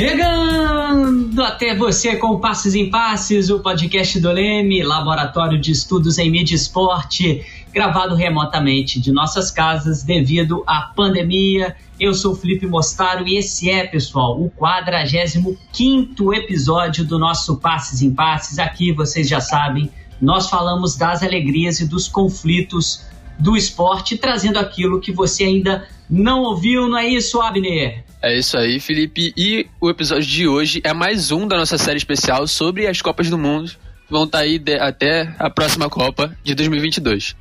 [0.00, 6.30] Chegando até você com Passes em Passes, o podcast do Leme, laboratório de estudos em
[6.30, 11.76] mídia esporte, gravado remotamente de nossas casas devido à pandemia.
[12.00, 18.14] Eu sou Felipe Mostaro e esse é, pessoal, o 45 episódio do nosso Passes em
[18.14, 18.58] Passes.
[18.58, 23.04] Aqui, vocês já sabem, nós falamos das alegrias e dos conflitos
[23.38, 28.02] do esporte, trazendo aquilo que você ainda não ouviu, não é isso, Abner?
[28.22, 29.32] É isso aí, Felipe.
[29.34, 33.30] E o episódio de hoje é mais um da nossa série especial sobre as Copas
[33.30, 33.72] do Mundo.
[34.10, 37.34] Vão estar tá aí até a próxima Copa de 2022.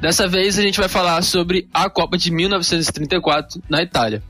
[0.00, 4.22] Dessa vez a gente vai falar sobre a Copa de 1934 na Itália.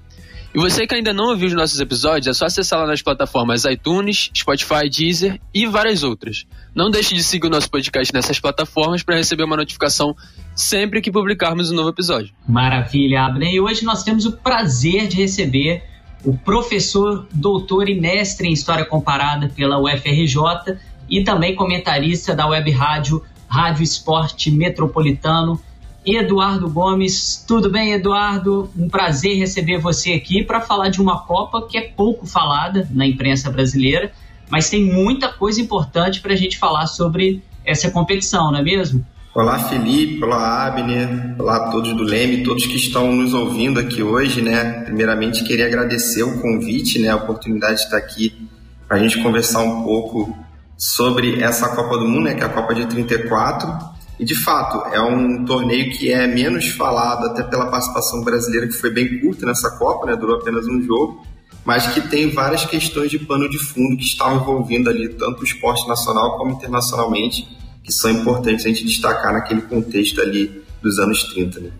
[0.55, 3.65] E você que ainda não ouviu os nossos episódios, é só acessar lá nas plataformas
[3.67, 6.47] iTunes, Spotify, Deezer e várias outras.
[6.75, 10.17] Não deixe de seguir o nosso podcast nessas plataformas para receber uma notificação
[10.55, 12.33] sempre que publicarmos um novo episódio.
[12.47, 13.53] Maravilha, Abner.
[13.53, 15.83] E hoje nós temos o prazer de receber
[16.25, 22.71] o professor, doutor e mestre em História Comparada pela UFRJ e também comentarista da web
[22.71, 25.61] rádio Rádio Esporte Metropolitano,
[26.05, 27.45] Eduardo Gomes.
[27.47, 28.71] Tudo bem, Eduardo?
[28.77, 33.07] Um prazer receber você aqui para falar de uma Copa que é pouco falada na
[33.07, 34.13] imprensa brasileira,
[34.51, 39.05] mas tem muita coisa importante para a gente falar sobre essa competição, não é mesmo?
[39.35, 44.01] Olá, Felipe, olá, Abner, olá a todos do Leme, todos que estão nos ouvindo aqui
[44.01, 44.85] hoje, né?
[44.85, 47.09] Primeiramente, queria agradecer o convite, né?
[47.09, 48.49] A oportunidade de estar aqui
[48.87, 50.39] para a gente conversar um pouco
[50.79, 52.35] sobre essa Copa do Mundo, né?
[52.35, 56.69] Que é a Copa de 34 e de fato, é um torneio que é menos
[56.69, 60.15] falado, até pela participação brasileira, que foi bem curta nessa Copa, né?
[60.15, 61.27] durou apenas um jogo,
[61.65, 65.45] mas que tem várias questões de pano de fundo que estão envolvendo ali, tanto o
[65.45, 67.49] esporte nacional como internacionalmente,
[67.85, 71.61] que são importantes a gente destacar naquele contexto ali dos anos 30.
[71.61, 71.71] Né?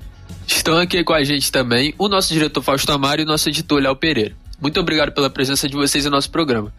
[0.47, 3.83] Estão aqui com a gente também o nosso diretor Fausto Amaro e o nosso editor
[3.83, 4.37] Léo Pereira.
[4.61, 6.73] Muito obrigado pela presença de vocês no nosso programa.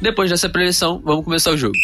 [0.00, 1.74] Depois dessa preleção, vamos começar o jogo.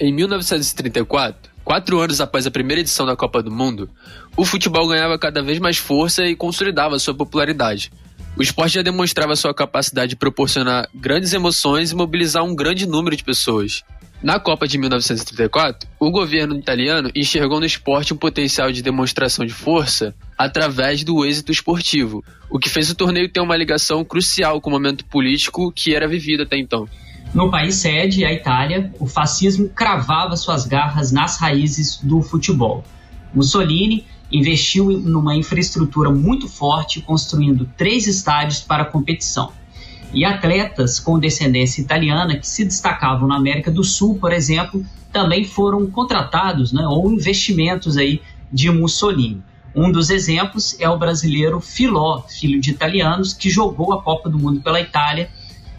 [0.00, 3.88] Em 1934, Quatro anos após a primeira edição da Copa do Mundo,
[4.36, 7.92] o futebol ganhava cada vez mais força e consolidava sua popularidade.
[8.36, 13.14] O esporte já demonstrava sua capacidade de proporcionar grandes emoções e mobilizar um grande número
[13.14, 13.84] de pessoas.
[14.22, 19.52] Na Copa de 1934, o governo italiano enxergou no esporte um potencial de demonstração de
[19.54, 24.68] força através do êxito esportivo, o que fez o torneio ter uma ligação crucial com
[24.68, 26.86] o momento político que era vivido até então.
[27.32, 32.84] No país sede, a Itália, o fascismo cravava suas garras nas raízes do futebol.
[33.32, 39.50] Mussolini investiu numa infraestrutura muito forte, construindo três estádios para a competição.
[40.12, 45.44] E atletas com descendência italiana que se destacavam na América do Sul, por exemplo, também
[45.44, 48.20] foram contratados, né, ou investimentos aí
[48.52, 49.42] de Mussolini.
[49.74, 54.38] Um dos exemplos é o brasileiro Filó, filho de italianos, que jogou a Copa do
[54.38, 55.30] Mundo pela Itália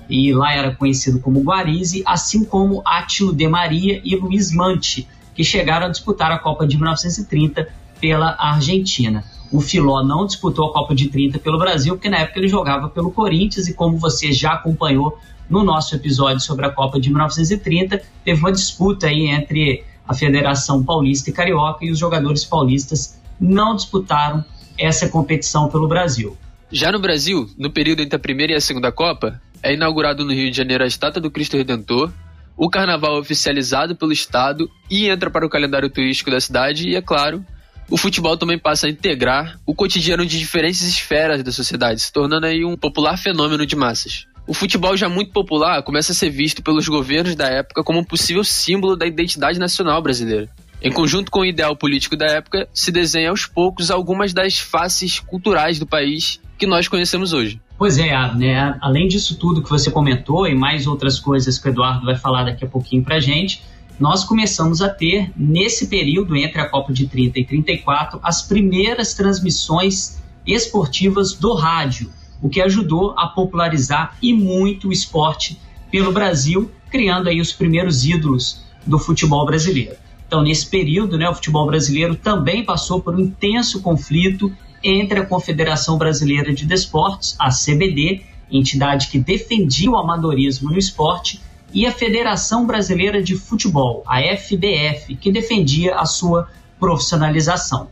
[0.09, 5.43] e lá era conhecido como Guarizzi, assim como Átilo de Maria e Luiz Mante, que
[5.43, 7.67] chegaram a disputar a Copa de 1930
[7.99, 9.23] pela Argentina.
[9.51, 12.87] O Filó não disputou a Copa de 30 pelo Brasil, porque na época ele jogava
[12.89, 15.17] pelo Corinthians e como você já acompanhou
[15.49, 20.83] no nosso episódio sobre a Copa de 1930, teve uma disputa aí entre a Federação
[20.83, 24.43] Paulista e Carioca e os jogadores paulistas não disputaram
[24.77, 26.37] essa competição pelo Brasil.
[26.71, 30.31] Já no Brasil, no período entre a primeira e a segunda Copa, é inaugurado no
[30.31, 32.11] Rio de Janeiro a Estátua do Cristo Redentor,
[32.55, 36.95] o carnaval é oficializado pelo Estado e entra para o calendário turístico da cidade, e
[36.95, 37.43] é claro,
[37.91, 42.45] o futebol também passa a integrar o cotidiano de diferentes esferas da sociedade, se tornando
[42.45, 44.25] aí um popular fenômeno de massas.
[44.47, 48.03] O futebol já muito popular começa a ser visto pelos governos da época como um
[48.03, 50.49] possível símbolo da identidade nacional brasileira.
[50.81, 55.19] Em conjunto com o ideal político da época, se desenha aos poucos algumas das faces
[55.19, 57.61] culturais do país que nós conhecemos hoje.
[57.77, 61.71] Pois é, né, além disso tudo que você comentou e mais outras coisas que o
[61.71, 63.61] Eduardo vai falar daqui a pouquinho para gente,
[64.01, 69.13] nós começamos a ter, nesse período entre a Copa de 30 e 34, as primeiras
[69.13, 72.11] transmissões esportivas do rádio,
[72.41, 75.61] o que ajudou a popularizar e muito o esporte
[75.91, 79.95] pelo Brasil, criando aí os primeiros ídolos do futebol brasileiro.
[80.25, 84.51] Então, nesse período, né, o futebol brasileiro também passou por um intenso conflito
[84.83, 91.39] entre a Confederação Brasileira de Desportos, a CBD, entidade que defendia o amadorismo no esporte,
[91.73, 97.87] e a Federação Brasileira de Futebol, a FBF, que defendia a sua profissionalização.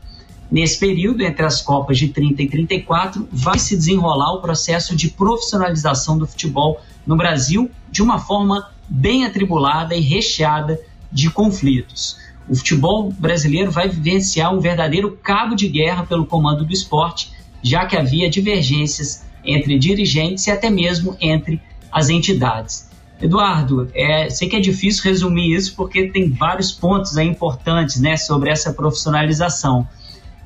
[0.52, 5.10] Nesse período, entre as Copas de 30 e 34, vai se desenrolar o processo de
[5.10, 10.80] profissionalização do futebol no Brasil de uma forma bem atribulada e recheada
[11.12, 12.18] de conflitos.
[12.50, 17.32] O futebol brasileiro vai vivenciar um verdadeiro cabo de guerra pelo comando do esporte,
[17.62, 21.62] já que havia divergências entre dirigentes e até mesmo entre
[21.92, 22.89] as entidades.
[23.22, 28.50] Eduardo, é, sei que é difícil resumir isso porque tem vários pontos importantes né, sobre
[28.50, 29.88] essa profissionalização,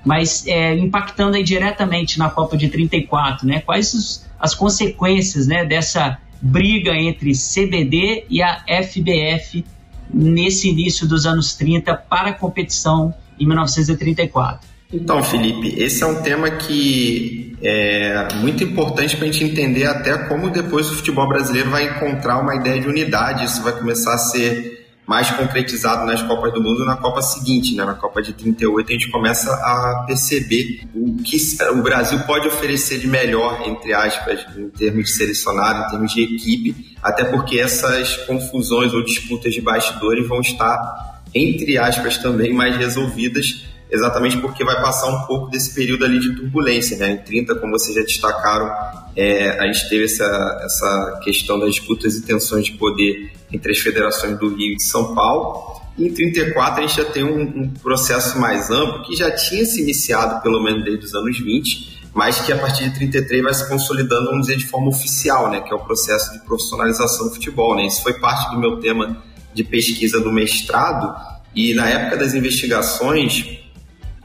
[0.03, 6.17] mas é, impactando diretamente na Copa de 34, né, quais os, as consequências né, dessa
[6.41, 9.63] briga entre CBD e a FBF
[10.11, 14.72] nesse início dos anos 30 para a competição em 1934?
[14.93, 20.15] Então, Felipe, esse é um tema que é muito importante para a gente entender até
[20.27, 23.45] como depois o futebol brasileiro vai encontrar uma ideia de unidade.
[23.45, 27.83] Isso vai começar a ser mais concretizado nas Copas do Mundo na Copa seguinte, né?
[27.83, 31.37] na Copa de 38, a gente começa a perceber o que
[31.71, 36.21] o Brasil pode oferecer de melhor, entre aspas, em termos de selecionado, em termos de
[36.21, 42.77] equipe, até porque essas confusões ou disputas de bastidores vão estar, entre aspas, também mais
[42.77, 47.11] resolvidas exatamente porque vai passar um pouco desse período ali de turbulência, né?
[47.11, 48.71] Em 30, como vocês já destacaram,
[49.15, 53.77] é, a gente teve essa, essa questão das disputas e tensões de poder entre as
[53.77, 55.79] federações do Rio e de São Paulo.
[55.95, 59.63] E em 34 a gente já tem um, um processo mais amplo que já tinha
[59.63, 63.53] se iniciado pelo menos desde os anos 20, mas que a partir de 33 vai
[63.53, 65.61] se consolidando, vamos dizer, de forma oficial, né?
[65.61, 67.85] Que é o processo de profissionalização do futebol, né?
[67.85, 69.21] Isso foi parte do meu tema
[69.53, 71.13] de pesquisa do mestrado
[71.55, 73.52] e na época das investigações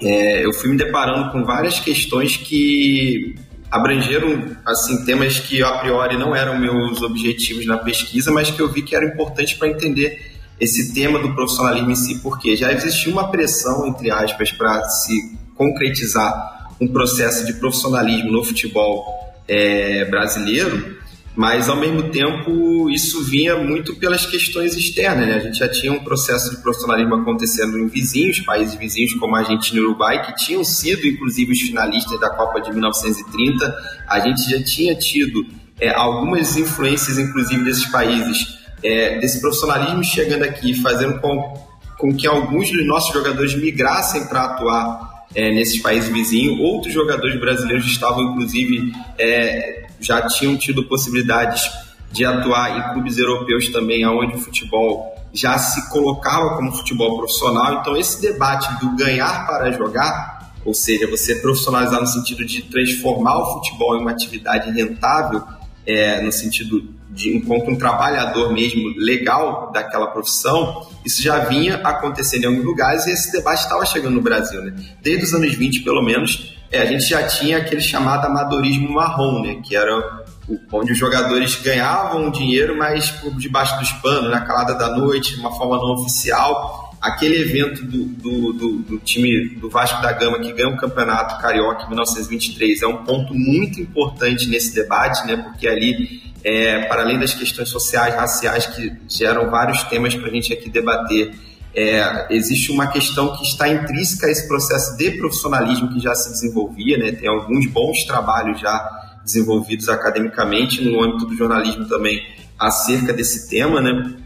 [0.01, 3.35] é, eu fui me deparando com várias questões que
[3.71, 8.69] abrangeram assim temas que a priori não eram meus objetivos na pesquisa, mas que eu
[8.69, 13.13] vi que eram importantes para entender esse tema do profissionalismo em si, porque já existia
[13.13, 19.05] uma pressão entre aspas para se concretizar um processo de profissionalismo no futebol
[19.47, 20.98] é, brasileiro
[21.39, 25.29] mas ao mesmo tempo isso vinha muito pelas questões externas.
[25.29, 25.35] Né?
[25.35, 29.39] A gente já tinha um processo de profissionalismo acontecendo em vizinhos, países vizinhos como a
[29.39, 33.73] Argentina e Uruguai, que tinham sido inclusive os finalistas da Copa de 1930.
[34.09, 35.47] A gente já tinha tido
[35.81, 41.55] é, algumas influências, inclusive desses países, é, desse profissionalismo chegando aqui, fazendo com,
[41.97, 46.59] com que alguns dos nossos jogadores migrassem para atuar é, nesses países vizinhos.
[46.59, 51.71] Outros jogadores brasileiros estavam, inclusive, é, já tinham tido possibilidades
[52.11, 57.81] de atuar em clubes europeus também, onde o futebol já se colocava como futebol profissional.
[57.81, 63.39] Então, esse debate do ganhar para jogar, ou seja, você profissionalizar no sentido de transformar
[63.39, 65.43] o futebol em uma atividade rentável,
[65.87, 72.45] é, no sentido de enquanto um trabalhador mesmo legal daquela profissão, isso já vinha acontecendo
[72.45, 74.63] em alguns lugares e esse debate estava chegando no Brasil.
[74.63, 74.75] Né?
[75.03, 79.43] Desde os anos 20, pelo menos, é, a gente já tinha aquele chamado amadorismo marrom,
[79.43, 79.61] né?
[79.65, 80.25] que era
[80.73, 85.41] onde os jogadores ganhavam dinheiro, mas por debaixo dos panos, na calada da noite, de
[85.41, 86.89] uma forma não oficial.
[87.01, 91.41] Aquele evento do, do, do, do, time do Vasco da Gama que ganha o campeonato
[91.41, 95.37] carioca em 1923 é um ponto muito importante nesse debate, né?
[95.37, 100.31] porque ali é, para além das questões sociais, raciais, que geram vários temas para a
[100.33, 101.35] gente aqui debater,
[101.75, 106.31] é, existe uma questão que está intrínseca a esse processo de profissionalismo que já se
[106.31, 107.13] desenvolvia, né?
[107.13, 112.21] tem alguns bons trabalhos já desenvolvidos academicamente no âmbito do jornalismo também
[112.59, 114.17] acerca desse tema, né?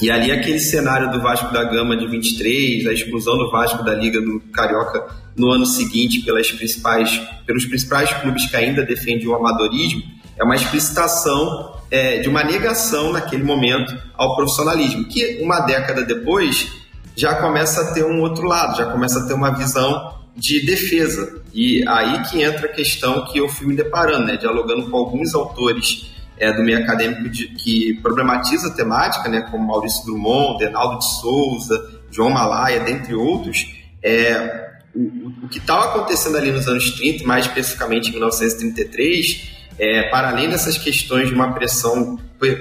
[0.00, 3.94] E ali aquele cenário do Vasco da Gama de 23, a exclusão do Vasco da
[3.94, 9.34] Liga do Carioca no ano seguinte pelas principais, pelos principais clubes que ainda defendem o
[9.34, 10.02] amadorismo,
[10.38, 16.68] é uma explicitação é, de uma negação naquele momento ao profissionalismo, que uma década depois
[17.16, 21.42] já começa a ter um outro lado, já começa a ter uma visão de defesa.
[21.52, 25.34] E aí que entra a questão que eu fui me deparando, né, dialogando com alguns
[25.34, 30.98] autores é, do meio acadêmico de, que problematiza a temática, né, como Maurício Drummond, Denaldo
[30.98, 33.66] de Souza, João Malaya, dentre outros,
[34.02, 40.04] é, o, o que estava acontecendo ali nos anos 30, mais especificamente em 1933, é,
[40.04, 42.18] para além dessas questões de uma pressão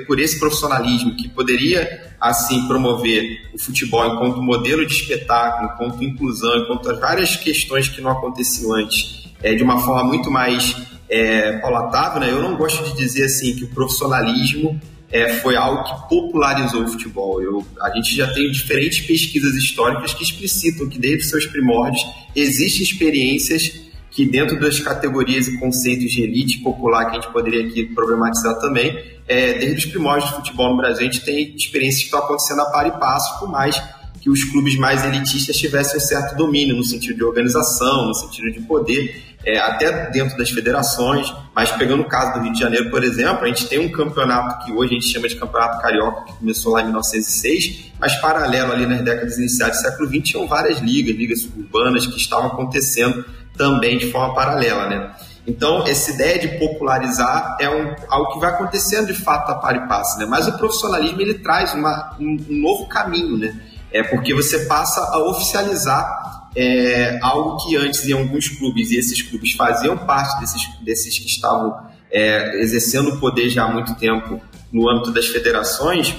[0.08, 6.58] por, esse profissionalismo que poderia assim promover o futebol enquanto modelo de espetáculo, enquanto inclusão,
[6.60, 10.76] enquanto várias questões que não aconteciam antes, é, de uma forma muito mais
[11.10, 12.32] é, palatável, né?
[12.32, 14.80] Eu não gosto de dizer assim que o profissionalismo
[15.12, 17.42] é, foi algo que popularizou o futebol.
[17.42, 22.06] Eu, a gente já tem diferentes pesquisas históricas que explicitam que desde seus primórdios
[22.36, 23.85] existem experiências
[24.16, 28.58] que dentro das categorias e conceitos de elite popular que a gente poderia aqui problematizar
[28.60, 32.20] também, é, desde os primórdios do futebol no Brasil, a gente tem experiências que estão
[32.20, 33.76] acontecendo a par e passo, por mais
[34.22, 38.54] que os clubes mais elitistas tivessem um certo domínio no sentido de organização, no sentido
[38.54, 41.32] de poder, é, até dentro das federações.
[41.54, 44.66] Mas pegando o caso do Rio de Janeiro, por exemplo, a gente tem um campeonato
[44.66, 48.74] que hoje a gente chama de Campeonato Carioca, que começou lá em 1906, mas paralelo
[48.74, 53.24] ali nas décadas iniciais do século XX, tinham várias ligas, ligas suburbanas que estavam acontecendo
[53.56, 55.12] também de forma paralela, né?
[55.48, 59.76] Então, essa ideia de popularizar é um, algo que vai acontecendo de fato a par
[59.76, 60.26] e passo, né?
[60.26, 63.56] Mas o profissionalismo ele traz uma, um, um novo caminho, né?
[63.92, 69.22] É porque você passa a oficializar é, algo que antes em alguns clubes, e esses
[69.22, 71.76] clubes faziam parte desses, desses que estavam
[72.12, 76.16] é, exercendo o poder já há muito tempo no âmbito das federações,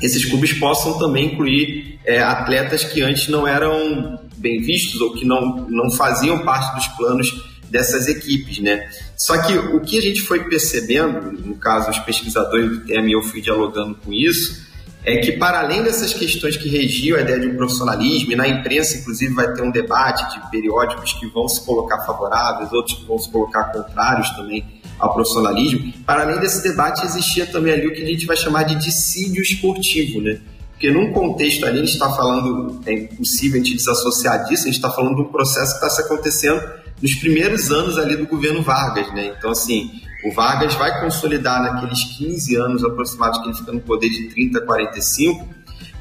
[0.00, 5.24] esses clubes possam também incluir é, atletas que antes não eram bem vistos ou que
[5.24, 8.86] não, não faziam parte dos planos dessas equipes, né?
[9.16, 13.12] Só que o que a gente foi percebendo, no caso os pesquisadores do tema e
[13.12, 14.66] eu fui dialogando com isso,
[15.04, 18.46] é que para além dessas questões que regiam a ideia de um profissionalismo, e na
[18.46, 23.04] imprensa inclusive vai ter um debate de periódicos que vão se colocar favoráveis, outros que
[23.04, 24.64] vão se colocar contrários também
[24.98, 28.62] ao profissionalismo, para além desse debate existia também ali o que a gente vai chamar
[28.62, 30.38] de dissídio esportivo, né?
[30.70, 34.66] Porque num contexto ali a gente está falando, é impossível a gente desassociar disso, a
[34.66, 36.60] gente está falando de um processo que está se acontecendo
[37.00, 39.34] nos primeiros anos ali do governo Vargas, né?
[39.36, 39.90] Então, assim,
[40.24, 44.58] o Vargas vai consolidar naqueles 15 anos aproximados que ele fica no poder de 30
[44.58, 45.48] a 45,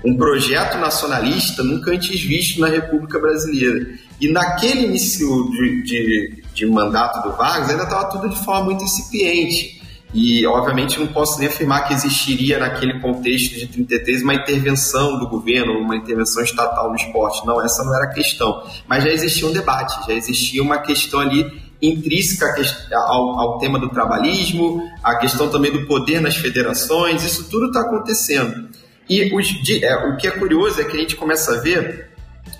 [0.03, 3.87] um projeto nacionalista nunca antes visto na República Brasileira.
[4.19, 8.83] E naquele início de, de, de mandato do Vargas ainda estava tudo de forma muito
[8.83, 9.79] incipiente.
[10.13, 15.29] E, obviamente, não posso nem afirmar que existiria naquele contexto de 33 uma intervenção do
[15.29, 17.45] governo, uma intervenção estatal no esporte.
[17.45, 18.61] Não, essa não era a questão.
[18.87, 22.53] Mas já existia um debate, já existia uma questão ali intrínseca
[22.93, 27.81] ao, ao tema do trabalhismo, a questão também do poder nas federações, isso tudo está
[27.81, 28.69] acontecendo.
[29.09, 29.49] E os,
[29.81, 32.11] é, o que é curioso é que a gente começa a ver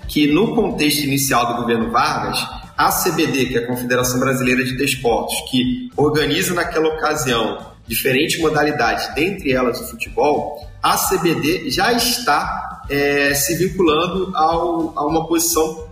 [0.08, 2.38] que no contexto inicial do governo Vargas,
[2.76, 9.14] a CBD, que é a Confederação Brasileira de Desportos, que organiza naquela ocasião diferentes modalidades,
[9.14, 15.88] dentre elas o futebol, a CBD já está é, se vinculando ao, a uma posição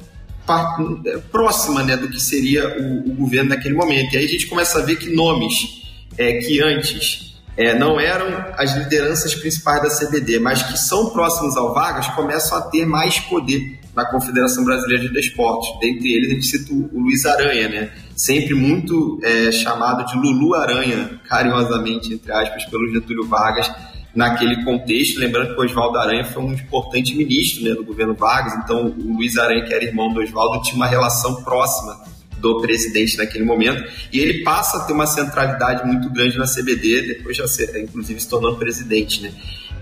[1.30, 4.14] próxima né, do que seria o, o, governo naquele momento.
[4.14, 5.82] E aí a gente começa a ver que nomes
[6.18, 8.26] é, que antes é, não eram
[8.56, 13.18] as lideranças principais da CBD, mas que são próximos ao Vargas, começam a ter mais
[13.18, 15.68] poder na Confederação Brasileira de Desportos.
[15.80, 17.90] Dentre eles, a gente cita o Luiz Aranha, né?
[18.20, 23.70] sempre muito é, chamado de Lulu Aranha, carinhosamente, entre aspas, pelo Getúlio Vargas,
[24.14, 25.18] naquele contexto.
[25.18, 29.16] Lembrando que o Oswaldo Aranha foi um importante ministro né, do governo Vargas, então o
[29.16, 33.84] Luiz Aranha, que era irmão do Oswaldo, tinha uma relação próxima do presidente naquele momento,
[34.12, 38.18] e ele passa a ter uma centralidade muito grande na CBD, depois já ser, inclusive
[38.18, 39.32] se tornando presidente, né?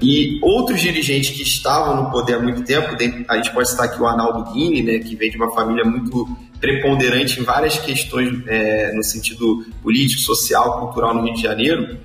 [0.01, 2.97] E outros dirigentes que estavam no poder há muito tempo,
[3.29, 6.37] a gente pode citar aqui o Arnaldo Guini, né, que vem de uma família muito
[6.61, 11.99] preponderante em várias questões é, no sentido político, social, cultural no Rio de Janeiro,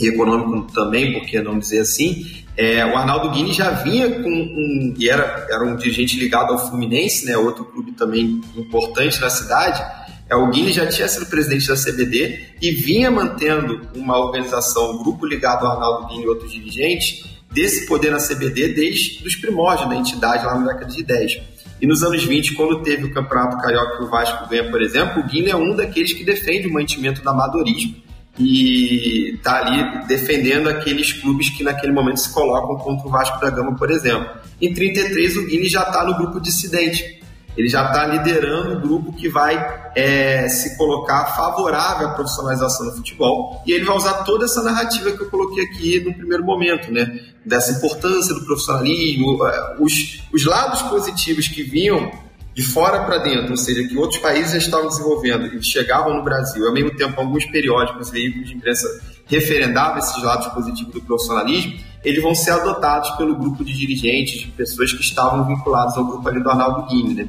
[0.00, 2.24] e econômico também, por que não dizer assim,
[2.56, 4.94] é, o Arnaldo Guini já vinha com um.
[4.98, 9.80] e era, era um dirigente ligado ao Fluminense, né, outro clube também importante na cidade.
[10.28, 14.98] É, o Guini já tinha sido presidente da CBD e vinha mantendo uma organização, um
[14.98, 19.88] grupo ligado ao Arnaldo Guini e outros dirigentes, desse poder na CBD desde os primórdios
[19.88, 21.40] da entidade, lá na década de 10.
[21.80, 25.22] E nos anos 20, quando teve o Campeonato Carioca que o Vasco ganha, por exemplo,
[25.22, 28.07] o Guini é um daqueles que defende o mantimento do amadorismo
[28.38, 33.50] e está ali defendendo aqueles clubes que naquele momento se colocam contra o Vasco da
[33.50, 34.28] Gama, por exemplo.
[34.60, 37.18] Em 33, o Guini já está no grupo dissidente.
[37.56, 42.96] Ele já está liderando o grupo que vai é, se colocar favorável à profissionalização do
[42.96, 43.60] futebol.
[43.66, 47.18] E ele vai usar toda essa narrativa que eu coloquei aqui no primeiro momento, né?
[47.44, 52.12] Dessa importância do profissionalismo, é, os, os lados positivos que vinham
[52.58, 56.24] de fora para dentro, ou seja, que outros países já estavam desenvolvendo e chegavam no
[56.24, 61.78] Brasil, ao mesmo tempo alguns periódicos, veículos de imprensa referendavam esses lados positivos do profissionalismo,
[62.04, 66.28] eles vão ser adotados pelo grupo de dirigentes, de pessoas que estavam vinculadas ao grupo
[66.28, 67.28] ali do Arnaldo Guini, né?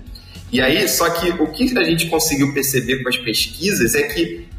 [0.52, 4.50] E aí, só que o que a gente conseguiu perceber com as pesquisas é que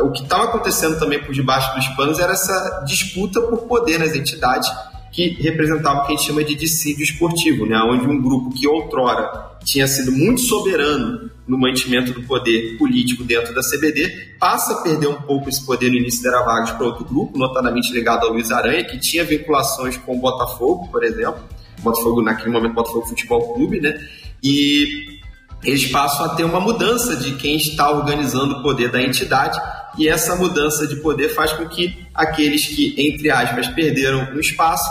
[0.00, 4.14] o que estava acontecendo também por debaixo dos panos era essa disputa por poder nas
[4.14, 4.70] entidades
[5.12, 7.76] que representava o que a gente chama de dissídio esportivo, né?
[7.78, 13.52] onde um grupo que outrora tinha sido muito soberano no mantimento do poder político dentro
[13.52, 17.04] da CBD, passa a perder um pouco esse poder no início da Vargas para outro
[17.04, 21.40] grupo, notadamente ligado ao Luiz Aranha, que tinha vinculações com o Botafogo, por exemplo.
[21.80, 23.98] Botafogo, naquele momento, Botafogo Futebol Clube, né?
[24.42, 25.18] E
[25.64, 29.58] eles passam a ter uma mudança de quem está organizando o poder da entidade
[29.98, 34.88] e essa mudança de poder faz com que aqueles que, entre aspas, perderam o espaço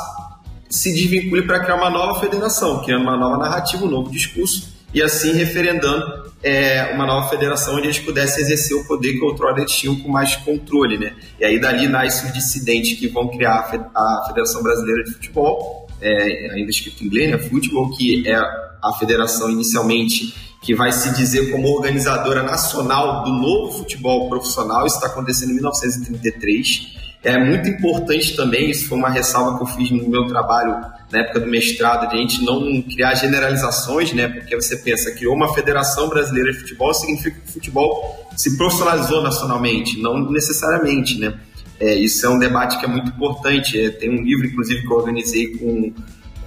[0.69, 5.01] se desvinculem para criar uma nova federação, criando uma nova narrativa, um novo discurso e
[5.01, 9.71] assim referendando é, uma nova federação onde eles pudessem exercer o poder que outrora eles
[9.71, 11.13] tinham com mais controle, né?
[11.39, 16.51] E aí dali nasce os dissidentes que vão criar a Federação Brasileira de Futebol, é,
[16.53, 21.51] ainda escrito em inglês, né, Futebol, que é a federação inicialmente que vai se dizer
[21.51, 24.85] como organizadora nacional do novo futebol profissional.
[24.85, 26.99] Isso está acontecendo em 1933.
[27.23, 30.73] É muito importante também, isso foi uma ressalva que eu fiz no meu trabalho
[31.11, 34.27] na época do mestrado, de a gente não criar generalizações, né?
[34.27, 39.21] Porque você pensa, criou uma Federação Brasileira de Futebol, significa que o futebol se profissionalizou
[39.21, 41.37] nacionalmente, não necessariamente, né?
[41.79, 43.79] É, isso é um debate que é muito importante.
[43.79, 45.93] É, tem um livro, inclusive, que eu organizei com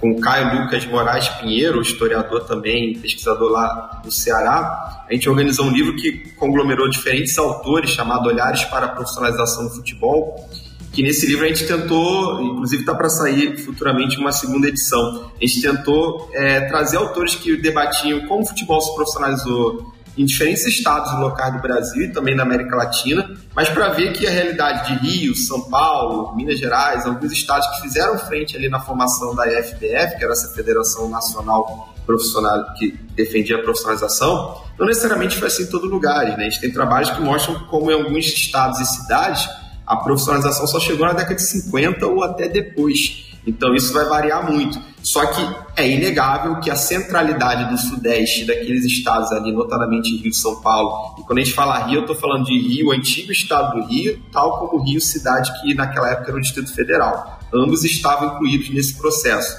[0.03, 5.71] com Caio Lucas Moraes Pinheiro, historiador também, pesquisador lá do Ceará, a gente organizou um
[5.71, 10.49] livro que conglomerou diferentes autores, chamado Olhares para a Profissionalização do Futebol,
[10.91, 15.45] que nesse livro a gente tentou, inclusive está para sair futuramente uma segunda edição, a
[15.45, 21.11] gente tentou é, trazer autores que debatiam como o futebol se profissionalizou em diferentes estados
[21.11, 24.87] e locais do Brasil e também da América Latina, mas para ver que a realidade
[24.87, 29.47] de Rio, São Paulo, Minas Gerais, alguns estados que fizeram frente ali na formação da
[29.47, 35.63] IFBF, que era essa Federação Nacional Profissional que defendia a profissionalização, não necessariamente foi assim
[35.63, 36.25] em todo lugar.
[36.25, 36.35] Né?
[36.35, 39.47] A gente tem trabalhos que mostram como em alguns estados e cidades
[39.85, 43.32] a profissionalização só chegou na década de 50 ou até depois.
[43.45, 44.79] Então isso vai variar muito.
[45.01, 45.41] Só que
[45.75, 51.23] é inegável que a centralidade do Sudeste, daqueles estados ali, notadamente Rio São Paulo, e
[51.23, 54.59] quando a gente fala Rio, eu estou falando de Rio, antigo estado do Rio, tal
[54.59, 57.39] como Rio, cidade que naquela época era o Distrito Federal.
[57.53, 59.57] Ambos estavam incluídos nesse processo,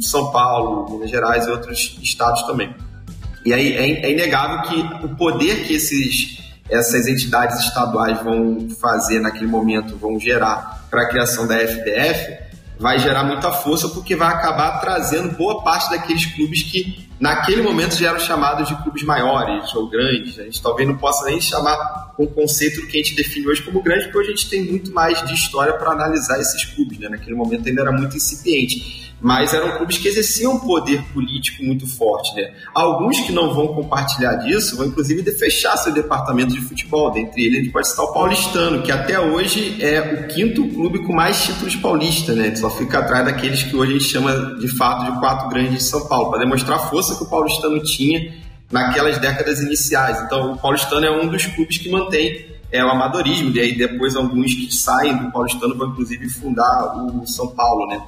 [0.00, 2.74] São Paulo, Minas Gerais e outros estados também.
[3.46, 9.20] E aí é, é inegável que o poder que esses, essas entidades estaduais vão fazer
[9.20, 12.51] naquele momento, vão gerar para a criação da FDF,
[12.82, 17.94] vai gerar muita força porque vai acabar trazendo boa parte daqueles clubes que naquele momento
[17.94, 20.36] já eram chamados de clubes maiores ou grandes.
[20.40, 23.62] A gente talvez não possa nem chamar com o conceito que a gente define hoje
[23.62, 26.98] como grande, porque hoje a gente tem muito mais de história para analisar esses clubes.
[26.98, 27.08] Né?
[27.08, 31.86] Naquele momento ainda era muito incipiente mas eram clubes que exerciam um poder político muito
[31.86, 32.34] forte.
[32.34, 32.52] Né?
[32.74, 37.12] Alguns que não vão compartilhar disso vão, inclusive, fechar seu departamento de futebol.
[37.12, 41.04] Dentre eles, a gente pode citar o Paulistano, que até hoje é o quinto clube
[41.06, 42.36] com mais títulos paulistas.
[42.36, 42.52] Né?
[42.56, 45.84] Só fica atrás daqueles que hoje a gente chama, de fato, de quatro grandes de
[45.84, 48.34] São Paulo, para demonstrar a força que o Paulistano tinha
[48.72, 50.20] naquelas décadas iniciais.
[50.22, 54.16] Então, o Paulistano é um dos clubes que mantém é, o amadorismo, e aí depois
[54.16, 58.02] alguns que saem do Paulistano vão, inclusive, fundar o São Paulo, né?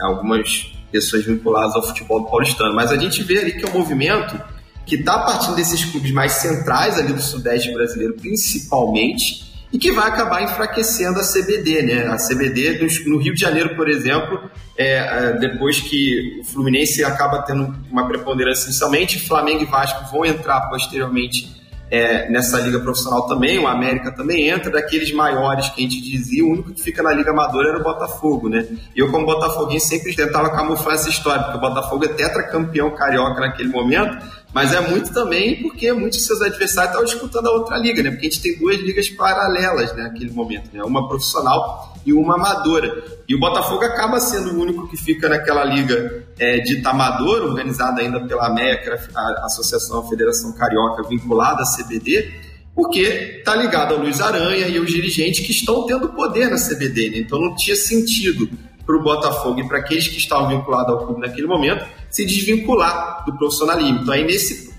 [0.00, 2.74] Algumas pessoas vinculadas ao futebol paulistano.
[2.74, 4.40] Mas a gente vê ali que é um movimento
[4.86, 10.08] que está partindo desses clubes mais centrais ali do Sudeste brasileiro, principalmente, e que vai
[10.08, 12.06] acabar enfraquecendo a CBD, né?
[12.06, 17.42] A CBD no Rio de Janeiro, por exemplo, é, é, depois que o Fluminense acaba
[17.42, 21.57] tendo uma preponderância inicialmente, Flamengo e Vasco vão entrar posteriormente
[21.90, 26.44] é, nessa liga profissional também, o América também entra, daqueles maiores que a gente dizia,
[26.44, 28.66] o único que fica na liga amadora era o Botafogo, né?
[28.94, 33.40] E eu, como botafoguense, sempre tentava camuflar essa história, porque o Botafogo é tetracampeão carioca
[33.40, 34.18] naquele momento,
[34.52, 38.10] mas é muito também porque muitos de seus adversários estavam disputando a outra liga, né?
[38.10, 40.82] Porque a gente tem duas ligas paralelas né, naquele momento, né?
[40.82, 43.04] Uma profissional e uma amadora.
[43.28, 48.00] E o Botafogo acaba sendo o único que fica naquela liga é, dita amadora, organizada
[48.00, 52.32] ainda pela era a Associação a Federação Carioca, vinculada à CBD,
[52.74, 53.00] porque
[53.38, 57.10] está ligado ao Luiz Aranha e os dirigentes que estão tendo poder na CBD.
[57.10, 57.18] Né?
[57.18, 58.48] Então não tinha sentido
[58.88, 63.22] para o Botafogo e para aqueles que estavam vinculados ao clube naquele momento se desvincular
[63.26, 63.98] do profissionalismo.
[64.00, 64.72] Então, aí nesse,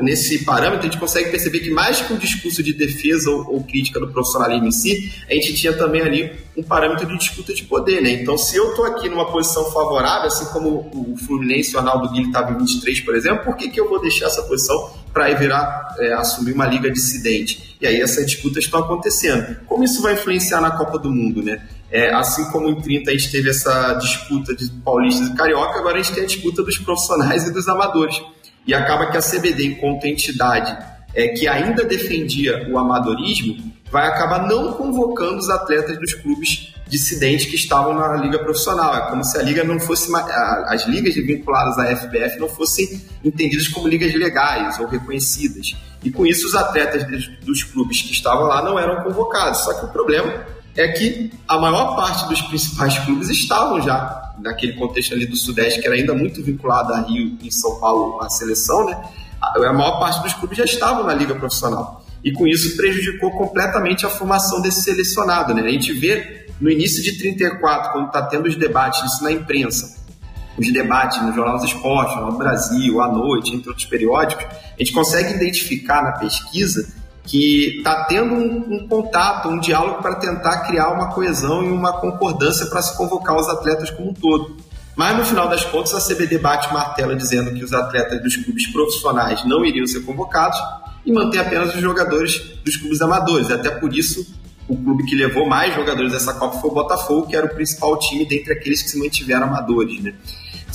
[0.00, 3.64] nesse parâmetro, a gente consegue perceber que mais que um discurso de defesa ou, ou,
[3.64, 7.62] crítica do profissionalismo em si, a gente tinha também ali um parâmetro de disputa de
[7.64, 8.02] poder.
[8.02, 8.10] Né?
[8.10, 12.08] Então, se eu estou aqui numa posição favorável, assim como o Fluminense e o Arnaldo
[12.08, 15.32] Guilherme estava em 23, por exemplo, por que, que eu vou deixar essa posição para
[15.32, 17.74] virar, é, assumir uma liga dissidente?
[17.80, 19.56] E aí essas disputas estão acontecendo.
[19.64, 21.42] Como isso vai influenciar na Copa do Mundo?
[21.42, 21.66] Né?
[21.96, 25.98] É, assim como em 30 a gente teve essa disputa de paulistas e carioca, agora
[25.98, 28.20] a gente tem a disputa dos profissionais e dos amadores.
[28.66, 30.76] E acaba que a CBD, enquanto entidade
[31.14, 37.46] é, que ainda defendia o amadorismo, vai acabar não convocando os atletas dos clubes dissidentes
[37.46, 38.94] que estavam na liga profissional.
[38.94, 40.14] É como se a liga não fosse
[40.66, 45.74] as ligas vinculadas à FBF não fossem entendidas como ligas legais ou reconhecidas.
[46.04, 47.06] E com isso os atletas
[47.40, 49.60] dos clubes que estavam lá não eram convocados.
[49.60, 54.74] Só que o problema é que a maior parte dos principais clubes estavam já naquele
[54.74, 58.28] contexto ali do Sudeste, que era ainda muito vinculado a Rio e São Paulo, a
[58.28, 59.00] seleção, né?
[59.40, 62.04] A maior parte dos clubes já estavam na liga profissional.
[62.22, 65.62] E com isso prejudicou completamente a formação desse selecionado, né?
[65.62, 70.04] A gente vê no início de 34, quando está tendo os debates, isso na imprensa,
[70.58, 74.92] os debates no Jornal dos Esportes, no Brasil, à noite, entre outros periódicos, a gente
[74.92, 76.92] consegue identificar na pesquisa
[77.26, 81.92] que está tendo um, um, contato, um diálogo para tentar criar uma coesão e uma
[82.00, 84.56] concordância para se convocar os atletas como um todo.
[84.94, 88.66] Mas no final das contas, a CBD bate martelo dizendo que os atletas dos clubes
[88.72, 90.58] profissionais não iriam ser convocados
[91.04, 93.50] e mantém apenas os jogadores dos clubes amadores.
[93.50, 94.24] Até por isso,
[94.68, 97.98] o clube que levou mais jogadores dessa Copa foi o Botafogo, que era o principal
[97.98, 100.02] time dentre aqueles que se mantiveram amadores.
[100.02, 100.14] Né?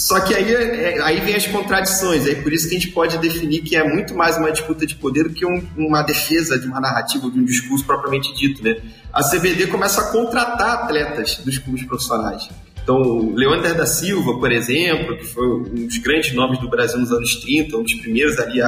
[0.02, 3.20] Só que aí, é, aí vem as contradições, aí por isso que a gente pode
[3.20, 6.66] definir que é muito mais uma disputa de poder do que um, uma defesa de
[6.66, 8.64] uma narrativa, de um discurso propriamente dito.
[8.64, 8.78] Né?
[9.14, 12.50] A CBD começa a contratar atletas dos clubes profissionais.
[12.82, 17.12] Então, Leandro da Silva, por exemplo, que foi um dos grandes nomes do Brasil nos
[17.12, 18.60] anos 30, um dos primeiros ali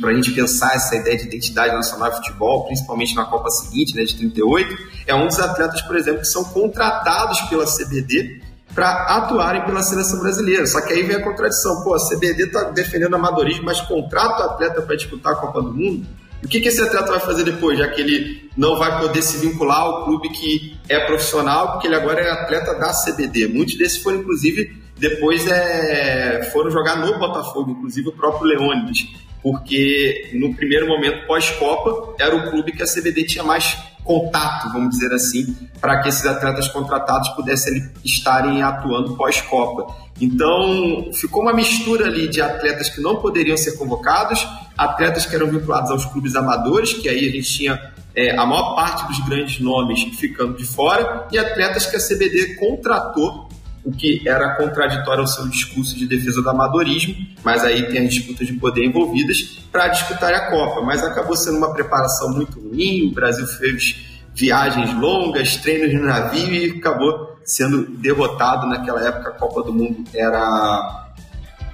[0.00, 3.96] para a gente pensar essa ideia de identidade nacional de futebol, principalmente na Copa seguinte,
[3.96, 8.40] né, de 38, é um dos atletas, por exemplo, que são contratados pela CBD
[8.74, 10.66] para atuarem pela seleção brasileira.
[10.66, 11.82] Só que aí vem a contradição.
[11.82, 15.72] Pô, a CBD está defendendo amadorismo, mas contrata o atleta para disputar a Copa do
[15.72, 16.06] Mundo.
[16.42, 19.36] O que, que esse atleta vai fazer depois, já que ele não vai poder se
[19.38, 23.46] vincular ao clube que é profissional, porque ele agora é atleta da CBD?
[23.46, 29.06] Muitos desses foram, inclusive, depois é, foram jogar no Botafogo, inclusive o próprio Leônidas,
[29.42, 34.90] porque no primeiro momento pós-Copa era o clube que a CBD tinha mais contato, vamos
[34.90, 39.94] dizer assim, para que esses atletas contratados pudessem estarem atuando pós-Copa.
[40.20, 45.48] Então, ficou uma mistura ali de atletas que não poderiam ser convocados, atletas que eram
[45.48, 49.60] vinculados aos clubes amadores, que aí a gente tinha é, a maior parte dos grandes
[49.60, 53.48] nomes ficando de fora, e atletas que a CBD contratou
[53.84, 58.14] o que era contraditório ao seu discurso de defesa do amadorismo, mas aí tem as
[58.14, 60.82] disputas de poder envolvidas para disputar a Copa.
[60.82, 63.96] Mas acabou sendo uma preparação muito ruim, o Brasil fez
[64.34, 69.30] viagens longas, treinos no navio e acabou sendo derrotado naquela época.
[69.30, 71.06] A Copa do Mundo era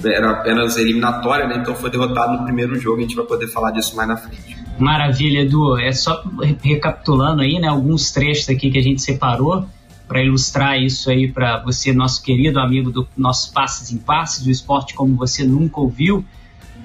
[0.04, 1.56] era apenas eliminatória, né?
[1.56, 2.98] então foi derrotado no primeiro jogo.
[2.98, 4.56] A gente vai poder falar disso mais na frente.
[4.78, 5.78] Maravilha, Edu.
[5.78, 6.22] É só
[6.62, 7.68] recapitulando aí, né?
[7.68, 9.66] Alguns trechos aqui que a gente separou
[10.06, 14.50] para ilustrar isso aí para você, nosso querido amigo do nossos passes em passes, do
[14.50, 16.24] esporte como você nunca ouviu.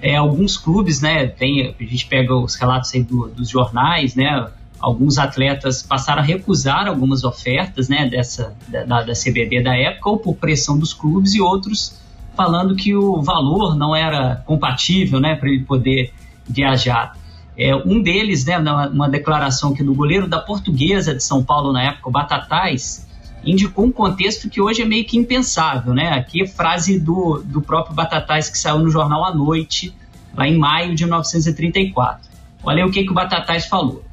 [0.02, 4.50] É, alguns clubes, né, tem, a gente pega os relatos aí do, dos jornais, né,
[4.80, 10.18] alguns atletas passaram a recusar algumas ofertas, né, dessa, da, da CBD da época, ou
[10.18, 12.02] por pressão dos clubes, e outros
[12.36, 16.12] falando que o valor não era compatível, né, para ele poder
[16.48, 17.16] viajar.
[17.56, 21.84] É, um deles, né, uma declaração aqui do goleiro da Portuguesa de São Paulo na
[21.84, 23.08] época, o Batatais,
[23.44, 26.10] indicou um contexto que hoje é meio que impensável, né?
[26.14, 29.94] Aqui frase do, do próprio Batatais que saiu no jornal à noite,
[30.36, 32.30] lá em maio de 1934.
[32.64, 34.04] Olha o que, que o Batatais falou.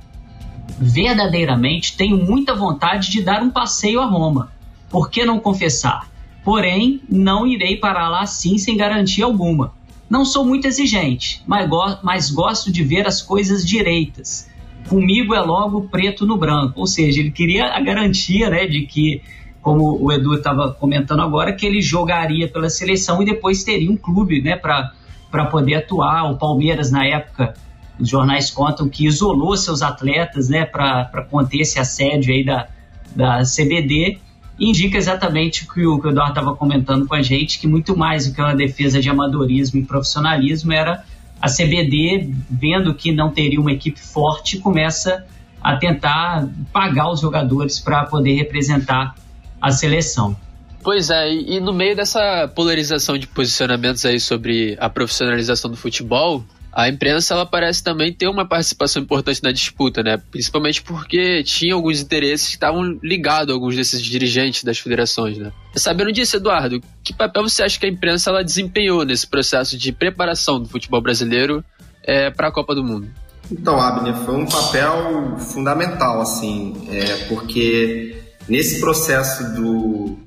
[0.79, 4.51] Verdadeiramente tenho muita vontade de dar um passeio a Roma.
[4.89, 6.09] Por que não confessar?
[6.43, 9.75] Porém, não irei para lá assim sem garantia alguma.
[10.09, 14.48] Não sou muito exigente, mas, go mas gosto de ver as coisas direitas
[14.89, 16.81] comigo é logo preto no branco.
[16.81, 19.23] Ou seja, ele queria a garantia né, de que,
[19.63, 23.97] como o Edu estava comentando agora, que ele jogaria pela seleção e depois teria um
[23.97, 26.31] clube né, para poder atuar.
[26.31, 27.55] O Palmeiras, na época,
[28.01, 32.69] os jornais contam que isolou seus atletas né, para conter esse assédio aí da,
[33.15, 34.19] da CBD.
[34.59, 37.97] Indica exatamente o que o, que o Eduardo estava comentando com a gente, que muito
[37.97, 41.05] mais do que uma defesa de amadorismo e profissionalismo era
[41.41, 45.25] a CBD, vendo que não teria uma equipe forte, começa
[45.63, 49.15] a tentar pagar os jogadores para poder representar
[49.61, 50.37] a seleção.
[50.83, 56.45] Pois é, e no meio dessa polarização de posicionamentos aí sobre a profissionalização do futebol,
[56.73, 60.17] a imprensa ela parece também ter uma participação importante na disputa, né?
[60.31, 65.53] Principalmente porque tinha alguns interesses que estavam ligados a alguns desses dirigentes das federações, né?
[65.75, 69.93] Sabendo disso, Eduardo, que papel você acha que a imprensa ela desempenhou nesse processo de
[69.93, 71.65] preparação do futebol brasileiro
[72.03, 73.09] é, para a Copa do Mundo?
[73.51, 80.19] Então, Abner, foi um papel fundamental, assim, é, porque nesse processo do,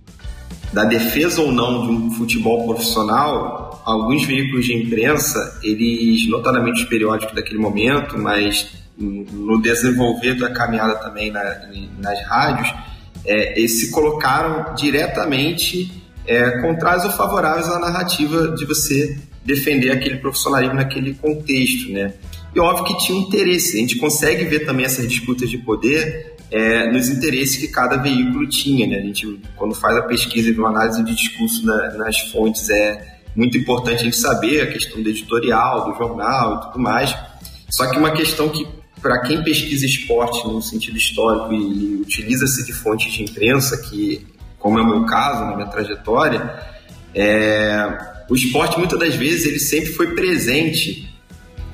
[0.71, 6.87] da defesa ou não de um futebol profissional, alguns veículos de imprensa, eles, notadamente os
[6.87, 11.43] periódicos daquele momento, mas no desenvolver da caminhada também na,
[11.99, 12.73] nas rádios,
[13.25, 15.91] é, eles se colocaram diretamente
[16.25, 22.13] é, contrários ou favoráveis à narrativa de você defender aquele profissionalismo naquele contexto, né?
[22.53, 23.77] E óbvio que tinha interesse.
[23.77, 28.47] A gente consegue ver também essas disputas de poder é, nos interesses que cada veículo
[28.47, 28.85] tinha.
[28.85, 28.97] Né?
[28.97, 33.19] A gente, quando faz a pesquisa e uma análise de discurso na, nas fontes, é
[33.35, 37.15] muito importante a gente saber a questão do editorial, do jornal e tudo mais.
[37.69, 38.67] Só que uma questão que,
[39.01, 44.27] para quem pesquisa esporte no sentido histórico e, e utiliza-se de fontes de imprensa, que,
[44.59, 46.53] como é o meu caso, na minha trajetória,
[47.15, 47.97] é,
[48.29, 51.09] o esporte muitas das vezes ele sempre foi presente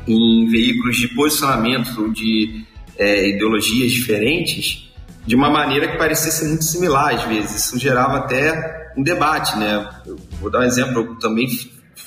[0.08, 2.64] em veículos de posicionamento de
[2.98, 4.92] é, ideologias diferentes
[5.26, 7.66] de uma maneira que parecia ser muito similar às vezes.
[7.66, 9.90] Isso gerava até um debate, né?
[10.06, 11.48] Eu vou dar um exemplo, eu também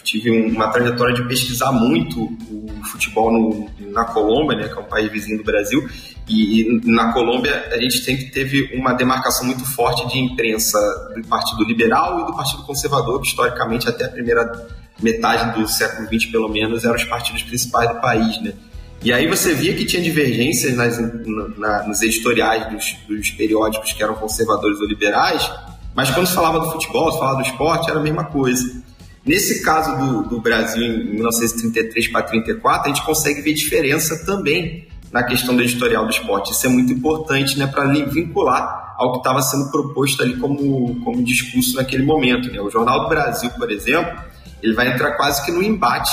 [0.03, 4.85] tive uma trajetória de pesquisar muito o futebol no, na Colômbia, né, que é um
[4.85, 5.89] país vizinho do Brasil,
[6.29, 10.79] e, e, na Colômbia a gente sempre teve uma demarcação muito forte de imprensa
[11.15, 14.69] do Partido Liberal e do Partido Conservador, que historicamente até a primeira
[15.03, 18.53] metade do século XX pelo menos eram os partidos principais do país, né?
[19.03, 20.99] E aí você via que tinha divergências nas,
[21.57, 25.51] na, nos editoriais dos, dos periódicos que eram conservadores ou liberais,
[25.95, 28.83] mas quando se falava do futebol, se falava do esporte, era a mesma coisa.
[29.25, 34.87] Nesse caso do, do Brasil, em 1933 para 34, a gente consegue ver diferença também
[35.13, 36.53] na questão do editorial do esporte.
[36.53, 41.23] Isso é muito importante né, para vincular ao que estava sendo proposto ali como, como
[41.25, 42.51] discurso naquele momento.
[42.53, 42.61] Né?
[42.61, 44.19] O Jornal do Brasil, por exemplo,
[44.63, 46.13] ele vai entrar quase que no embate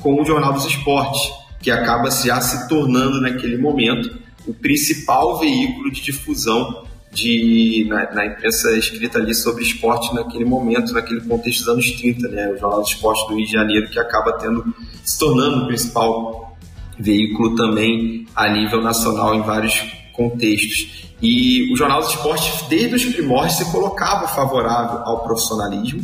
[0.00, 1.20] com o Jornal dos Esportes,
[1.62, 8.26] que acaba já se tornando naquele momento o principal veículo de difusão de, na, na,
[8.26, 12.48] imprensa escrita ali sobre esporte naquele momento, naquele contexto dos anos 30, né?
[12.48, 16.56] O Jornal do Esporte do Rio de Janeiro, que acaba tendo, se tornando o principal
[16.98, 19.78] veículo também a nível nacional em vários
[20.12, 21.10] contextos.
[21.20, 26.02] E o Jornal do Esporte, desde os primórdios, se colocava favorável ao profissionalismo,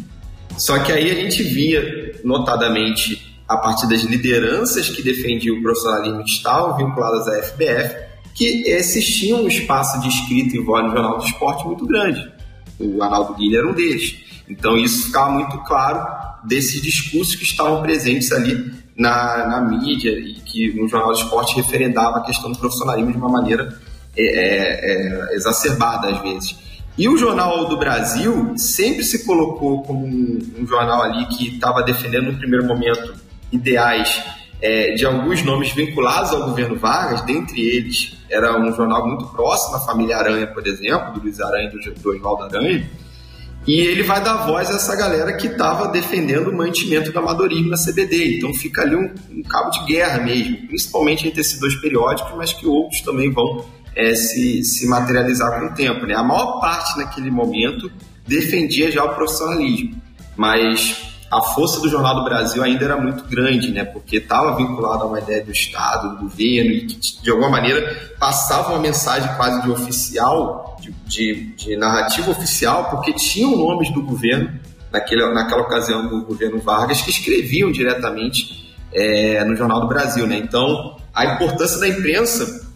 [0.58, 6.22] só que aí a gente via, notadamente, a partir das lideranças que defendiam o profissionalismo
[6.22, 11.18] que estavam vinculadas à FBF, que existia um espaço de escrita e voz no Jornal
[11.18, 12.30] do Esporte muito grande.
[12.78, 14.16] O Arnaldo Guilherme era um deles.
[14.48, 16.06] Então isso ficava muito claro
[16.44, 21.56] desses discursos que estavam presentes ali na, na mídia e que no Jornal do Esporte
[21.56, 23.78] referendava a questão do profissionalismo de uma maneira
[24.16, 26.56] é, é, é, exacerbada às vezes.
[26.96, 31.82] E o Jornal do Brasil sempre se colocou como um, um jornal ali que estava
[31.82, 33.14] defendendo no primeiro momento
[33.52, 34.22] ideais
[34.60, 39.76] é, de alguns nomes vinculados ao governo Vargas, dentre eles era um jornal muito próximo
[39.76, 42.88] à família Aranha, por exemplo, do Luiz Aranha e do, do Oswaldo Aranha,
[43.66, 47.68] e ele vai dar voz a essa galera que estava defendendo o mantimento do amadorismo
[47.68, 48.38] na CBD.
[48.38, 52.52] Então fica ali um, um, cabo de guerra mesmo, principalmente entre esses dois periódicos, mas
[52.52, 56.06] que outros também vão é, se, se materializar com o tempo.
[56.06, 56.14] Né?
[56.14, 57.92] A maior parte naquele momento
[58.26, 60.00] defendia já o profissionalismo,
[60.34, 63.84] mas a força do Jornal do Brasil ainda era muito grande, né?
[63.84, 68.12] Porque estava vinculado a uma ideia do Estado, do governo, e que de alguma maneira
[68.18, 74.02] passava uma mensagem quase de oficial, de, de, de narrativa oficial, porque tinham nomes do
[74.02, 74.58] governo,
[74.90, 80.38] naquele, naquela ocasião do governo Vargas, que escreviam diretamente é, no Jornal do Brasil, né?
[80.38, 82.67] Então, a importância da imprensa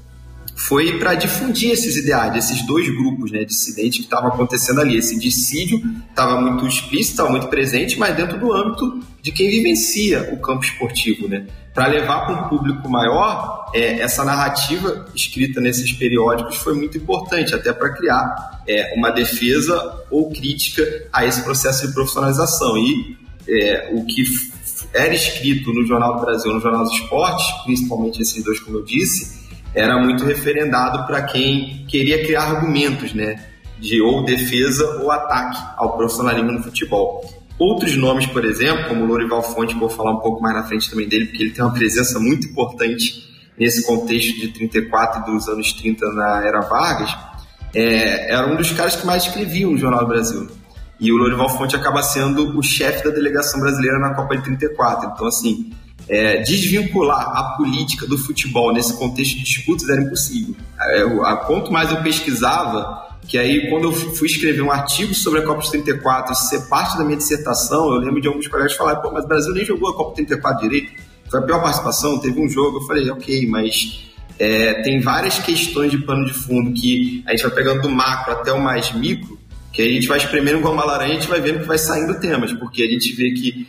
[0.54, 4.96] foi para difundir esses ideais, esses dois grupos né, dissidentes que estavam acontecendo ali.
[4.96, 10.30] Esse dissídio estava muito explícito, estava muito presente, mas dentro do âmbito de quem vivencia
[10.32, 11.28] o campo esportivo.
[11.28, 11.46] Né?
[11.74, 17.54] Para levar para um público maior, é, essa narrativa escrita nesses periódicos foi muito importante,
[17.54, 22.76] até para criar é, uma defesa ou crítica a esse processo de profissionalização.
[22.76, 23.16] E
[23.48, 24.24] é, o que
[24.92, 28.84] era escrito no Jornal do Brasil, no Jornal dos Esportes, principalmente esses dois, como eu
[28.84, 29.41] disse,
[29.74, 33.44] era muito referendado para quem queria criar argumentos, né?
[33.78, 37.24] De ou defesa ou ataque ao profissionalismo no futebol.
[37.58, 41.08] Outros nomes, por exemplo, como Lorival Fonte, vou falar um pouco mais na frente também
[41.08, 45.72] dele, porque ele tem uma presença muito importante nesse contexto de 34 e dos anos
[45.72, 47.14] 30 na era Vargas,
[47.74, 50.48] é, era um dos caras que mais escreviam no Jornal do Brasil.
[50.98, 55.10] E o Lorival Fonte acaba sendo o chefe da delegação brasileira na Copa de 34.
[55.14, 55.72] Então, assim,
[56.08, 60.54] é, desvincular a política do futebol nesse contexto de disputas era impossível.
[60.80, 65.40] É, a, quanto mais eu pesquisava, que aí quando eu fui escrever um artigo sobre
[65.40, 69.00] a Copa de 34 ser parte da minha dissertação, eu lembro de alguns colegas falarem,
[69.00, 70.92] pô, mas o Brasil nem jogou a Copa 34 direito,
[71.30, 75.90] foi a pior participação, teve um jogo, eu falei, ok, mas é, tem várias questões
[75.90, 79.38] de pano de fundo que a gente vai pegando do macro até o mais micro,
[79.72, 81.78] que a gente vai espremendo igual uma laranja e a gente vai vendo que vai
[81.78, 83.66] saindo temas, porque a gente vê que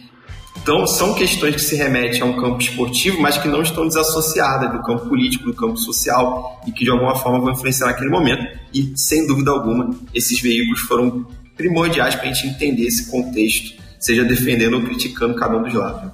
[0.63, 4.71] então, são questões que se remetem a um campo esportivo, mas que não estão desassociadas
[4.71, 8.57] do campo político, do campo social e que de alguma forma vão influenciar naquele momento.
[8.73, 14.23] E, sem dúvida alguma, esses veículos foram primordiais para a gente entender esse contexto, seja
[14.23, 16.09] defendendo ou criticando cada um dos lados.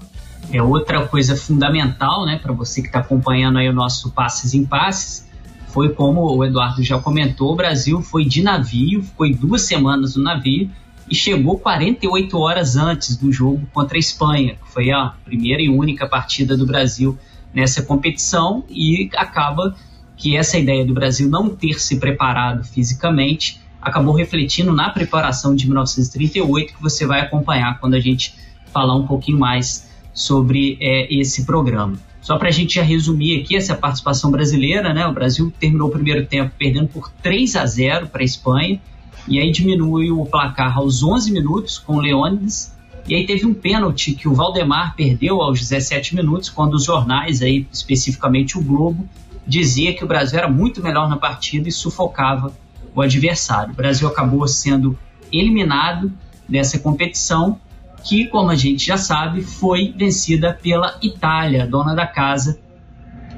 [0.51, 4.65] É outra coisa fundamental, né, para você que está acompanhando aí o nosso Passes em
[4.65, 5.29] Passes,
[5.67, 10.23] foi como o Eduardo já comentou, o Brasil foi de navio, foi duas semanas no
[10.23, 10.71] navio
[11.09, 15.69] e chegou 48 horas antes do jogo contra a Espanha, que foi a primeira e
[15.69, 17.17] única partida do Brasil
[17.53, 19.75] nessa competição e acaba
[20.15, 25.65] que essa ideia do Brasil não ter se preparado fisicamente acabou refletindo na preparação de
[25.65, 28.35] 1938 que você vai acompanhar quando a gente
[28.71, 31.97] falar um pouquinho mais sobre é, esse programa.
[32.21, 35.07] Só para a gente já resumir aqui essa participação brasileira, né?
[35.07, 38.79] O Brasil terminou o primeiro tempo perdendo por 3 a 0 para a Espanha
[39.27, 42.73] e aí diminui o placar aos 11 minutos com o Leônidas,
[43.07, 47.41] e aí teve um pênalti que o Valdemar perdeu aos 17 minutos, quando os jornais,
[47.41, 49.07] aí, especificamente o Globo,
[49.47, 52.53] dizia que o Brasil era muito melhor na partida e sufocava
[52.93, 53.73] o adversário.
[53.73, 54.97] O Brasil acabou sendo
[55.31, 56.11] eliminado
[56.47, 57.59] dessa competição,
[58.03, 62.59] que, como a gente já sabe, foi vencida pela Itália, dona da casa,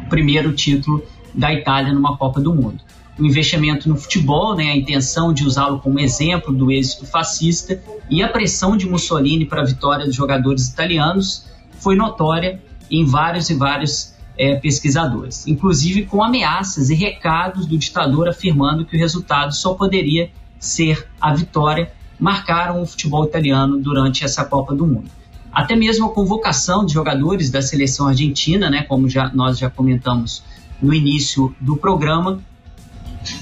[0.10, 2.84] primeiro título da Itália numa Copa do Mundo.
[3.22, 7.80] O investimento no futebol, né, a intenção de usá-lo como exemplo do êxito fascista
[8.10, 11.46] e a pressão de Mussolini para a vitória dos jogadores italianos
[11.80, 18.28] foi notória em vários e vários é, pesquisadores, inclusive com ameaças e recados do ditador
[18.28, 24.44] afirmando que o resultado só poderia ser a vitória, marcaram o futebol italiano durante essa
[24.44, 25.12] Copa do Mundo.
[25.54, 30.44] Até mesmo a convocação de jogadores da seleção argentina, né, como já, nós já comentamos
[30.82, 32.42] no início do programa,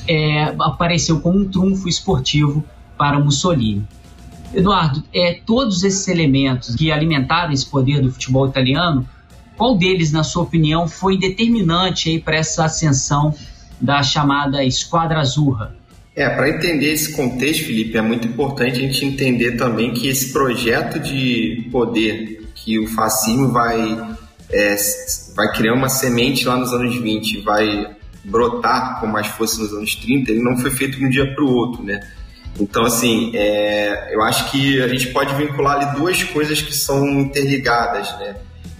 [0.07, 2.63] é, apareceu como um trunfo esportivo
[2.97, 3.87] para Mussolini.
[4.53, 9.07] Eduardo, é, todos esses elementos que alimentaram esse poder do futebol italiano
[9.59, 13.35] qual deles, na sua opinião, foi determinante para essa ascensão
[13.79, 15.75] da chamada Esquadra Azurra?
[16.15, 20.31] É, para entender esse contexto, Felipe, é muito importante a gente entender também que esse
[20.31, 24.17] projeto de poder que o fascismo vai,
[24.49, 24.75] é,
[25.35, 27.89] vai criar uma semente lá nos anos 20, vai
[28.23, 31.43] brotar com mais força nos anos 30, ele não foi feito de um dia para
[31.43, 31.99] o outro, né?
[32.59, 37.07] Então, assim, é, eu acho que a gente pode vincular ali duas coisas que são
[37.19, 38.35] interligadas, né?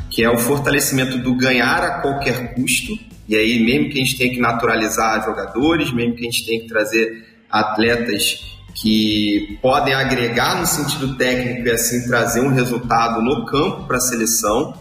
[0.10, 2.97] que é o fortalecimento do ganhar a qualquer custo,
[3.28, 6.62] e aí mesmo que a gente tenha que naturalizar jogadores, mesmo que a gente tenha
[6.62, 13.45] que trazer atletas que podem agregar no sentido técnico e assim trazer um resultado no
[13.45, 14.73] campo para a seleção.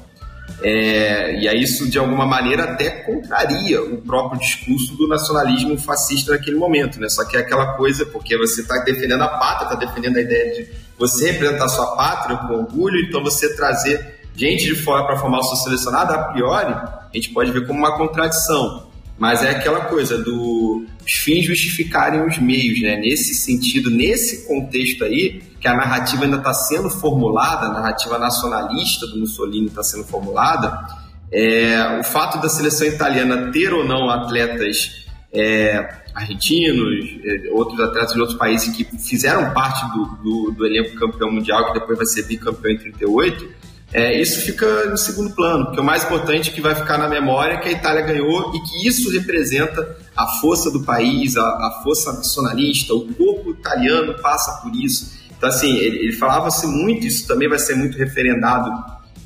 [0.62, 6.32] É, e aí isso de alguma maneira até contraria o próprio discurso do nacionalismo fascista
[6.32, 7.08] naquele momento, né?
[7.08, 10.54] Só que é aquela coisa, porque você está defendendo a pátria, está defendendo a ideia
[10.54, 15.38] de você representar sua pátria com orgulho, então você trazer gente de fora para formar
[15.38, 18.88] o seu selecionado, a priori, a gente pode ver como uma contradição.
[19.16, 22.96] Mas é aquela coisa do os fins justificarem os meios, né?
[22.96, 29.06] Nesse sentido, nesse contexto aí, que a narrativa ainda está sendo formulada, a narrativa nacionalista
[29.06, 30.86] do Mussolini está sendo formulada,
[31.30, 38.14] é, o fato da seleção italiana ter ou não atletas é, argentinos, é, outros atletas
[38.14, 42.06] de outros países que fizeram parte do, do, do elenco campeão mundial, que depois vai
[42.06, 43.48] ser bicampeão em 38,
[43.92, 47.54] é, isso fica no segundo plano, porque o mais importante que vai ficar na memória
[47.54, 51.80] é que a Itália ganhou e que isso representa a força do país, a, a
[51.82, 55.17] força nacionalista, o corpo italiano passa por isso.
[55.38, 58.70] Então, assim, ele, ele falava-se muito, isso também vai ser muito referendado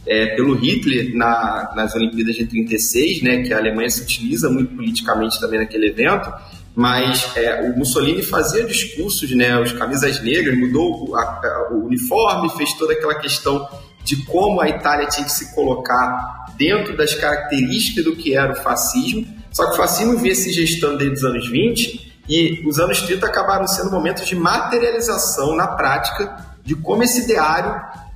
[0.07, 4.77] é, pelo Hitler na, nas Olimpíadas de 36, né, que a Alemanha se utiliza muito
[4.77, 6.31] politicamente também naquele evento,
[6.75, 12.51] mas é, o Mussolini fazia discursos, né, os camisas negras, mudou o, a, o uniforme,
[12.51, 13.67] fez toda aquela questão
[14.05, 18.57] de como a Itália tinha que se colocar dentro das características do que era o
[18.57, 19.27] fascismo.
[19.53, 23.27] Só que o fascismo vinha se gestando desde os anos 20 e os anos 30
[23.27, 27.75] acabaram sendo momentos de materialização na prática de como esse ideário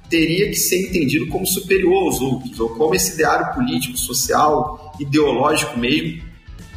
[0.09, 5.79] teria que ser entendido como superior aos outros, ou como esse ideário político, social, ideológico
[5.79, 6.23] mesmo,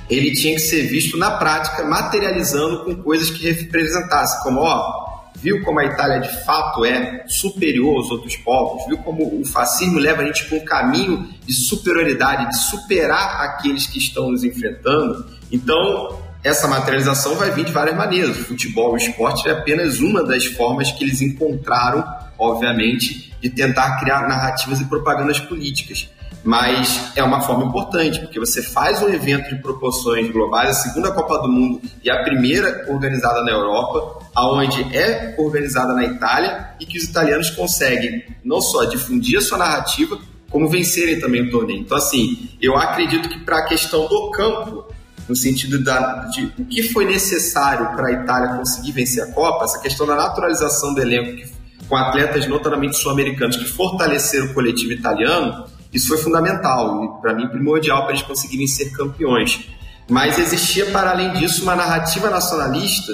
[0.09, 5.63] ele tinha que ser visto na prática, materializando com coisas que representassem, como, ó, viu
[5.63, 10.23] como a Itália de fato é superior aos outros povos, viu como o fascismo leva
[10.23, 15.25] a gente para um caminho de superioridade, de superar aqueles que estão nos enfrentando.
[15.51, 18.37] Então, essa materialização vai vir de várias maneiras.
[18.37, 22.03] O futebol, o esporte é apenas uma das formas que eles encontraram,
[22.37, 26.09] obviamente, de tentar criar narrativas e propagandas políticas
[26.43, 31.11] mas é uma forma importante, porque você faz um evento de proporções globais, a segunda
[31.11, 36.85] Copa do Mundo e a primeira organizada na Europa, aonde é organizada na Itália e
[36.85, 40.17] que os italianos conseguem não só difundir a sua narrativa,
[40.49, 41.81] como vencerem também o torneio.
[41.81, 44.85] Então, assim, eu acredito que para a questão do campo,
[45.29, 49.63] no sentido da, de o que foi necessário para a Itália conseguir vencer a Copa,
[49.63, 51.47] essa questão da naturalização do elenco que,
[51.87, 57.47] com atletas notadamente sul-americanos que fortaleceram o coletivo italiano, isso foi fundamental e, para mim,
[57.47, 59.69] primordial para eles conseguirem ser campeões.
[60.09, 63.13] Mas existia, para além disso, uma narrativa nacionalista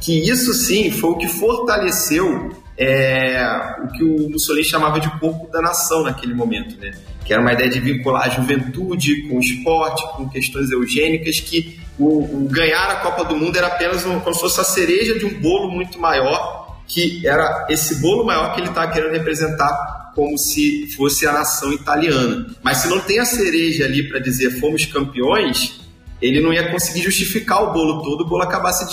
[0.00, 5.50] que isso sim foi o que fortaleceu é, o que o Mussolini chamava de corpo
[5.50, 6.92] da nação naquele momento, né?
[7.24, 11.80] que era uma ideia de vincular a juventude com o esporte, com questões eugênicas, que
[11.98, 15.18] o, o ganhar a Copa do Mundo era apenas um, como se fosse a cereja
[15.18, 20.12] de um bolo muito maior, que era esse bolo maior que ele estava querendo representar
[20.14, 22.46] como se fosse a nação italiana.
[22.62, 25.80] Mas se não tem a cereja ali para dizer fomos campeões,
[26.20, 28.86] ele não ia conseguir justificar o bolo todo, o bolo acabasse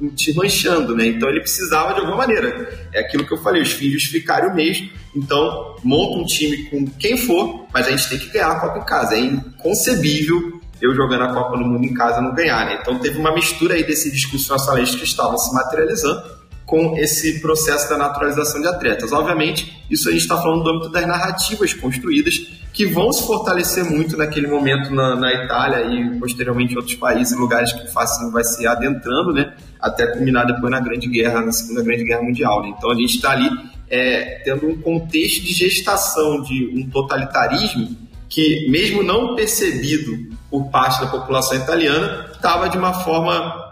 [0.00, 1.06] desmanchando, né?
[1.06, 2.88] Então ele precisava de alguma maneira.
[2.92, 4.90] É aquilo que eu falei, os fins justificarem o mesmo.
[5.14, 8.78] Então, monta um time com quem for, mas a gente tem que ganhar a Copa
[8.78, 9.14] em casa.
[9.14, 12.78] É inconcebível eu jogando a Copa do Mundo em casa não ganhar, né?
[12.80, 16.22] Então teve uma mistura aí desse discurso nacionalista que estava se materializando
[16.66, 19.12] com esse processo da naturalização de atletas.
[19.12, 22.34] Obviamente, isso a gente está falando do âmbito das narrativas construídas,
[22.74, 27.38] que vão se fortalecer muito naquele momento na, na Itália e posteriormente em outros países,
[27.38, 31.52] lugares que o fascismo vai se adentrando, né, até culminar depois na Grande Guerra, na
[31.52, 32.62] Segunda Grande Guerra Mundial.
[32.62, 32.74] Né?
[32.76, 33.48] Então a gente está ali
[33.88, 37.96] é, tendo um contexto de gestação de um totalitarismo
[38.28, 43.63] que, mesmo não percebido por parte da população italiana, estava de uma forma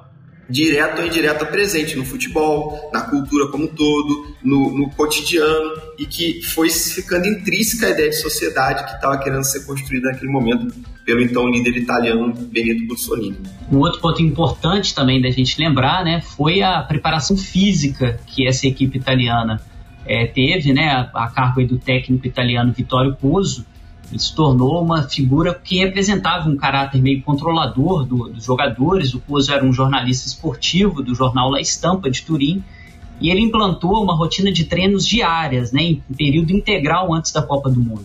[0.52, 6.04] direta ou indireta presente no futebol, na cultura como um todo, no, no cotidiano e
[6.04, 10.74] que foi ficando intrínseca a ideia de sociedade que estava querendo ser construída naquele momento
[11.04, 13.38] pelo então líder italiano Benito Mussolini.
[13.70, 18.66] Um outro ponto importante também da gente lembrar, né, foi a preparação física que essa
[18.66, 19.60] equipe italiana
[20.04, 23.64] é, teve, né, a, a cargo do técnico italiano Vittorio Pozzo,
[24.12, 29.14] ele se tornou uma figura que representava um caráter meio controlador do, dos jogadores.
[29.14, 32.62] O Pozo era um jornalista esportivo do jornal La Estampa de Turim
[33.18, 37.70] e ele implantou uma rotina de treinos diárias, né, em período integral antes da Copa
[37.70, 38.04] do Mundo.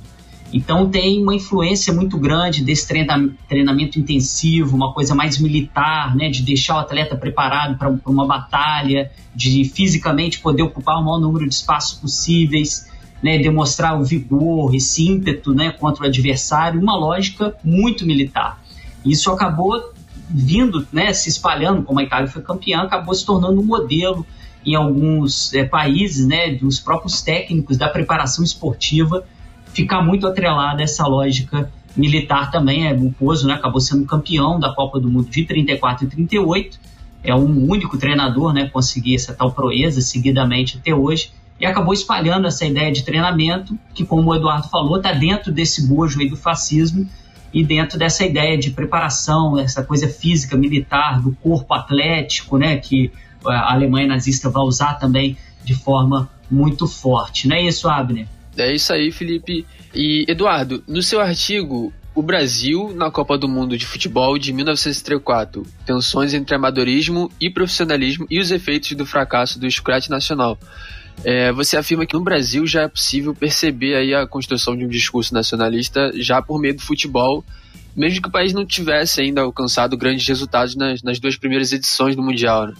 [0.54, 6.42] Então tem uma influência muito grande desse treinamento intensivo, uma coisa mais militar, né, de
[6.42, 11.54] deixar o atleta preparado para uma batalha, de fisicamente poder ocupar o maior número de
[11.54, 12.88] espaços possíveis
[13.22, 18.62] né, demonstrar o vigor, esse ímpeto né, contra o adversário, uma lógica muito militar.
[19.06, 19.94] Isso acabou
[20.30, 24.26] vindo, né, se espalhando, como a Itália foi campeã, acabou se tornando um modelo
[24.66, 29.26] em alguns é, países, né, dos próprios técnicos da preparação esportiva,
[29.74, 32.88] ficar muito atrelada a essa lógica militar também.
[32.88, 36.80] É, o Pozo né, acabou sendo campeão da Copa do Mundo de 34 e 38,
[37.24, 42.48] é um único treinador né, conseguir essa tal proeza seguidamente até hoje e acabou espalhando
[42.48, 46.38] essa ideia de treinamento, que, como o Eduardo falou, está dentro desse bojo aí do
[46.38, 47.08] fascismo
[47.54, 53.12] e dentro dessa ideia de preparação, essa coisa física, militar, do corpo atlético, né, que
[53.46, 57.48] a Alemanha nazista vai usar também de forma muito forte.
[57.48, 58.28] Não é isso, Abner?
[58.56, 59.66] É isso aí, Felipe.
[59.94, 65.64] E, Eduardo, no seu artigo, o Brasil na Copa do Mundo de Futebol de 1934,
[65.86, 70.58] tensões entre amadorismo e profissionalismo e os efeitos do fracasso do escrate nacional.
[71.24, 74.88] É, você afirma que no Brasil já é possível perceber aí a construção de um
[74.88, 77.44] discurso nacionalista já por meio do futebol,
[77.96, 82.16] mesmo que o país não tivesse ainda alcançado grandes resultados nas, nas duas primeiras edições
[82.16, 82.68] do Mundial.
[82.68, 82.74] Né?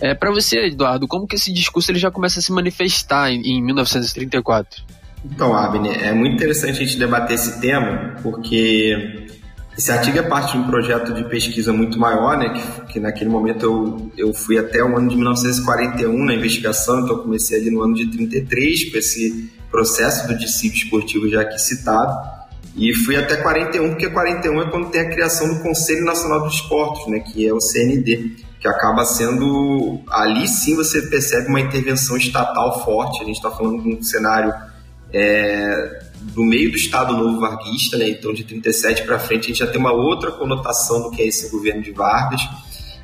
[0.00, 3.40] É, Para você, Eduardo, como que esse discurso ele já começa a se manifestar em,
[3.42, 4.82] em 1934?
[5.24, 9.26] Então, Abner, é muito interessante a gente debater esse tema, porque
[9.78, 13.30] esse artigo é parte de um projeto de pesquisa muito maior, né, que, que naquele
[13.30, 17.80] momento eu, eu fui até o ano de 1941 na investigação, então comecei ali no
[17.82, 22.12] ano de 33 com esse processo do discípulo esportivo já aqui citado,
[22.74, 26.54] e fui até 41, porque 41 é quando tem a criação do Conselho Nacional dos
[26.54, 32.16] Esportes, né, que é o CND, que acaba sendo, ali sim você percebe uma intervenção
[32.16, 34.52] estatal forte, a gente está falando de um cenário
[35.12, 38.08] é, do meio do Estado Novo Varguista, né?
[38.08, 41.26] então de 37 para frente a gente já tem uma outra conotação do que é
[41.26, 42.40] esse governo de Vargas.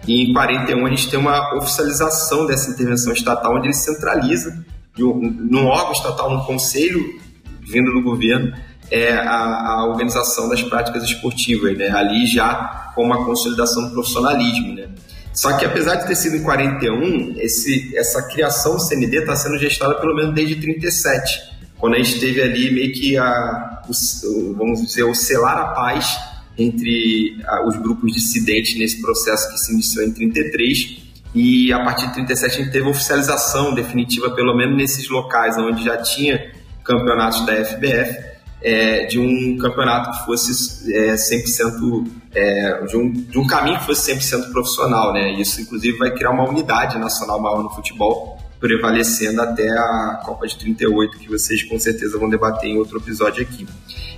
[0.06, 4.64] E em 41 a gente tem uma oficialização dessa intervenção estatal, onde ele centraliza,
[4.98, 7.20] num órgão estatal, num conselho
[7.62, 8.54] vindo do governo,
[8.90, 11.88] é a, a organização das práticas esportivas, né?
[11.88, 14.74] ali já com uma consolidação do profissionalismo.
[14.74, 14.88] Né?
[15.32, 19.58] Só que apesar de ter sido em 41, esse, essa criação do CND está sendo
[19.58, 21.53] gestada pelo menos desde 37
[21.84, 26.18] quando a gente teve ali meio que a, o, vamos dizer, o selar a paz
[26.56, 31.02] entre a, os grupos dissidentes nesse processo que se iniciou em 33
[31.34, 35.84] e a partir de 37 a gente teve oficialização definitiva, pelo menos nesses locais onde
[35.84, 38.18] já tinha campeonatos da FBF,
[38.62, 43.84] é, de um campeonato que fosse é, 100% é, de, um, de um caminho que
[43.84, 45.32] fosse 100% profissional, né?
[45.38, 48.33] Isso inclusive vai criar uma unidade nacional maior no futebol
[48.64, 53.42] prevalecendo até a Copa de 38, que vocês com certeza vão debater em outro episódio
[53.42, 53.66] aqui.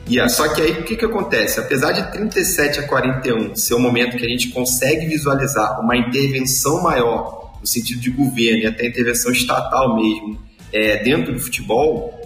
[0.08, 1.58] E é, só que aí o que, que acontece?
[1.58, 6.80] Apesar de 37 a 41 ser o momento que a gente consegue visualizar uma intervenção
[6.80, 10.38] maior, no sentido de governo e até intervenção estatal mesmo,
[10.72, 12.16] é, dentro do futebol,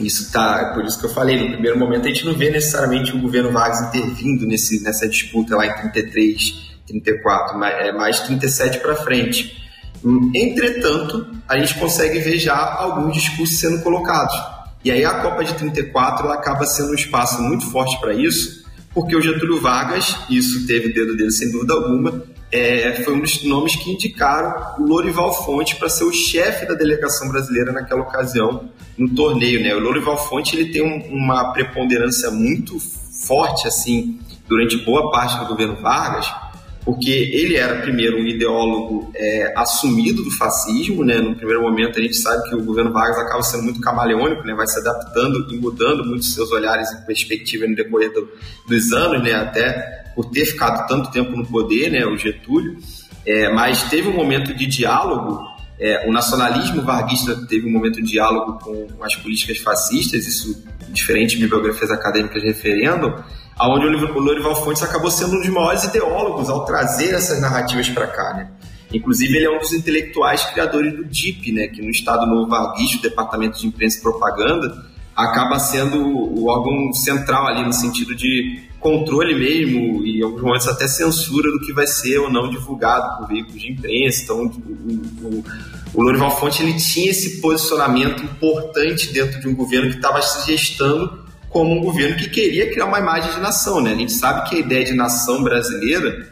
[0.00, 3.14] isso tá, por isso que eu falei, no primeiro momento a gente não vê necessariamente
[3.14, 8.78] o governo Vargas intervindo nesse, nessa disputa lá em 33, 34, mas é mais 37
[8.78, 9.57] para frente.
[10.34, 14.34] Entretanto, a gente consegue ver já alguns discursos sendo colocados.
[14.84, 18.64] E aí a Copa de 34 ela acaba sendo um espaço muito forte para isso,
[18.94, 23.42] porque o Getúlio Vargas, isso teve dedo dele sem dúvida alguma, é, foi um dos
[23.44, 28.70] nomes que indicaram o Lorival Fonte para ser o chefe da delegação brasileira naquela ocasião
[28.96, 29.62] no torneio.
[29.62, 29.74] Né?
[29.74, 32.78] O Lorival Fonte ele tem um, uma preponderância muito
[33.26, 34.18] forte assim
[34.48, 36.26] durante boa parte do governo Vargas,
[36.88, 41.18] porque ele era primeiro um ideólogo é, assumido do fascismo, né?
[41.18, 44.54] No primeiro momento a gente sabe que o governo Vargas acaba sendo muito camaleônico, né?
[44.54, 48.26] Vai se adaptando e mudando muito seus olhares e perspectiva no decorrer do,
[48.66, 49.34] dos anos, né?
[49.34, 49.70] Até
[50.14, 52.06] por ter ficado tanto tempo no poder, né?
[52.06, 52.78] O Getúlio,
[53.26, 55.46] é, mas teve um momento de diálogo.
[55.78, 61.38] É, o nacionalismo varguista teve um momento de diálogo com as políticas fascistas, isso diferentes
[61.38, 63.22] bibliografias acadêmicas referendam,
[63.66, 68.06] onde o Lorival Fontes acabou sendo um dos maiores ideólogos ao trazer essas narrativas para
[68.06, 68.50] cá, né?
[68.92, 71.66] Inclusive, ele é um dos intelectuais criadores do DIP, né?
[71.66, 76.92] Que no Estado Novo Varguista, o Departamento de Imprensa e Propaganda, acaba sendo o órgão
[76.92, 81.72] central ali no sentido de controle mesmo e em alguns momentos até censura do que
[81.72, 84.22] vai ser ou não divulgado por veículos de imprensa.
[84.22, 85.44] Então, o, o,
[85.94, 90.46] o Lorival Fonte ele tinha esse posicionamento importante dentro de um governo que estava se
[90.46, 93.92] gestando como um governo que queria criar uma imagem de nação, né?
[93.92, 96.28] A gente sabe que a ideia de nação brasileira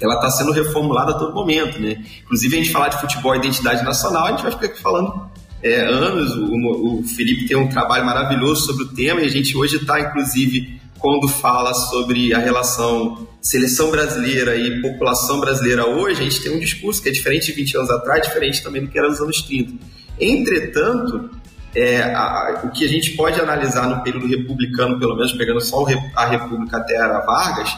[0.00, 2.04] ela está sendo reformulada a todo momento, né?
[2.22, 5.30] Inclusive a gente falar de futebol e identidade nacional, a gente vai ficar aqui falando
[5.62, 6.36] é, anos.
[6.36, 10.00] O, o, Felipe tem um trabalho maravilhoso sobre o tema e a gente hoje está,
[10.00, 16.56] inclusive, quando fala sobre a relação seleção brasileira e população brasileira hoje, a gente tem
[16.56, 19.20] um discurso que é diferente de 20 anos atrás, diferente também do que era nos
[19.20, 19.74] anos 30.
[20.18, 21.30] Entretanto,
[21.74, 25.84] é, a, o que a gente pode analisar no período republicano, pelo menos pegando só
[26.14, 27.76] a República até a Vargas,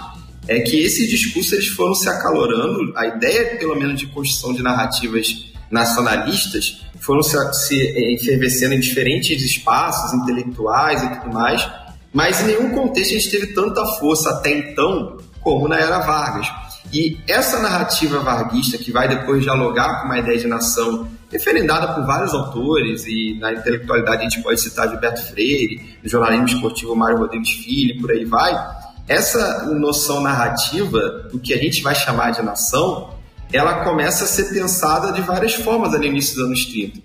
[0.48, 4.62] é que esses discursos eles foram se acalorando, a ideia, pelo menos, de construção de
[4.62, 11.68] narrativas nacionalistas foram se, se é, em diferentes espaços intelectuais e tudo mais,
[12.12, 16.48] mas em nenhum contexto a gente teve tanta força até então como na era Vargas.
[16.92, 22.04] E essa narrativa varguista que vai depois dialogar com uma ideia de nação referendada por
[22.06, 27.18] vários autores, e na intelectualidade a gente pode citar Gilberto Freire, no jornalismo esportivo Mário
[27.18, 28.54] Rodrigues Filho, por aí vai.
[29.06, 30.98] Essa noção narrativa
[31.30, 33.10] do que a gente vai chamar de nação,
[33.52, 37.00] ela começa a ser pensada de várias formas ali no início dos anos 30.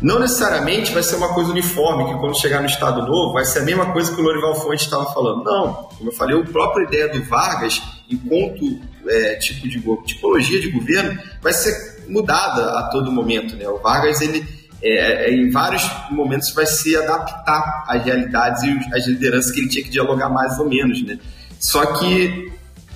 [0.00, 3.60] Não necessariamente vai ser uma coisa uniforme, que quando chegar no Estado Novo vai ser
[3.60, 5.44] a mesma coisa que o Lorival Fonte estava falando.
[5.44, 7.80] Não, como eu falei, a própria ideia do Vargas,
[8.10, 13.68] enquanto é, tipo de tipologia de governo, vai ser mudada a todo momento, né?
[13.68, 14.44] O Vargas, ele
[14.82, 19.68] é, é, em vários momentos vai se adaptar às realidades e às lideranças que ele
[19.68, 21.18] tinha que dialogar mais ou menos, né?
[21.58, 22.50] Só que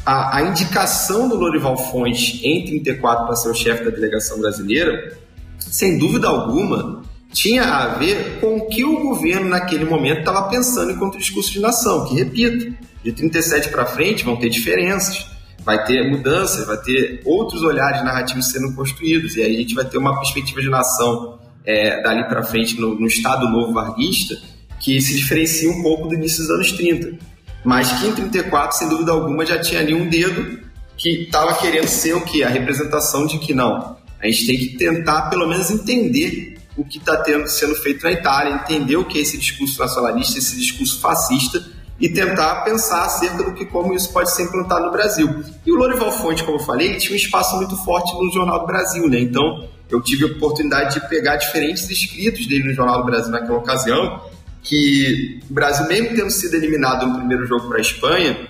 [0.05, 5.17] a, a indicação do Lorival Fonte em 34 para ser o chefe da delegação brasileira,
[5.59, 7.03] sem dúvida alguma,
[7.33, 11.61] tinha a ver com o que o governo naquele momento estava pensando enquanto discurso de
[11.61, 15.36] nação, que repito, de 37 para frente vão ter diferenças
[15.67, 19.85] vai ter mudanças, vai ter outros olhares narrativos sendo construídos, e aí a gente vai
[19.85, 24.37] ter uma perspectiva de nação é, dali para frente no, no, Estado Novo Varguista
[24.79, 27.19] que se diferencia um pouco do início dos anos 30.
[27.65, 30.61] Mas que em 34, sem dúvida alguma, já tinha ali um dedo
[30.97, 32.45] que estava querendo ser o que?
[32.45, 33.97] A representação de que não.
[34.23, 38.55] A gente tem que tentar, pelo menos, entender o que está sendo feito na Itália,
[38.55, 41.65] entender o que é esse discurso nacionalista, esse discurso fascista,
[41.99, 45.43] e tentar pensar acerca do que como isso pode ser implantado no Brasil.
[45.65, 48.61] E o Lorival Fonte, como eu falei, ele tinha um espaço muito forte no Jornal
[48.61, 49.19] do Brasil, né?
[49.19, 53.59] Então, eu tive a oportunidade de pegar diferentes escritos dele no Jornal do Brasil naquela
[53.59, 54.21] ocasião,
[54.63, 58.49] que o Brasil, mesmo tendo sido eliminado no primeiro jogo para a Espanha,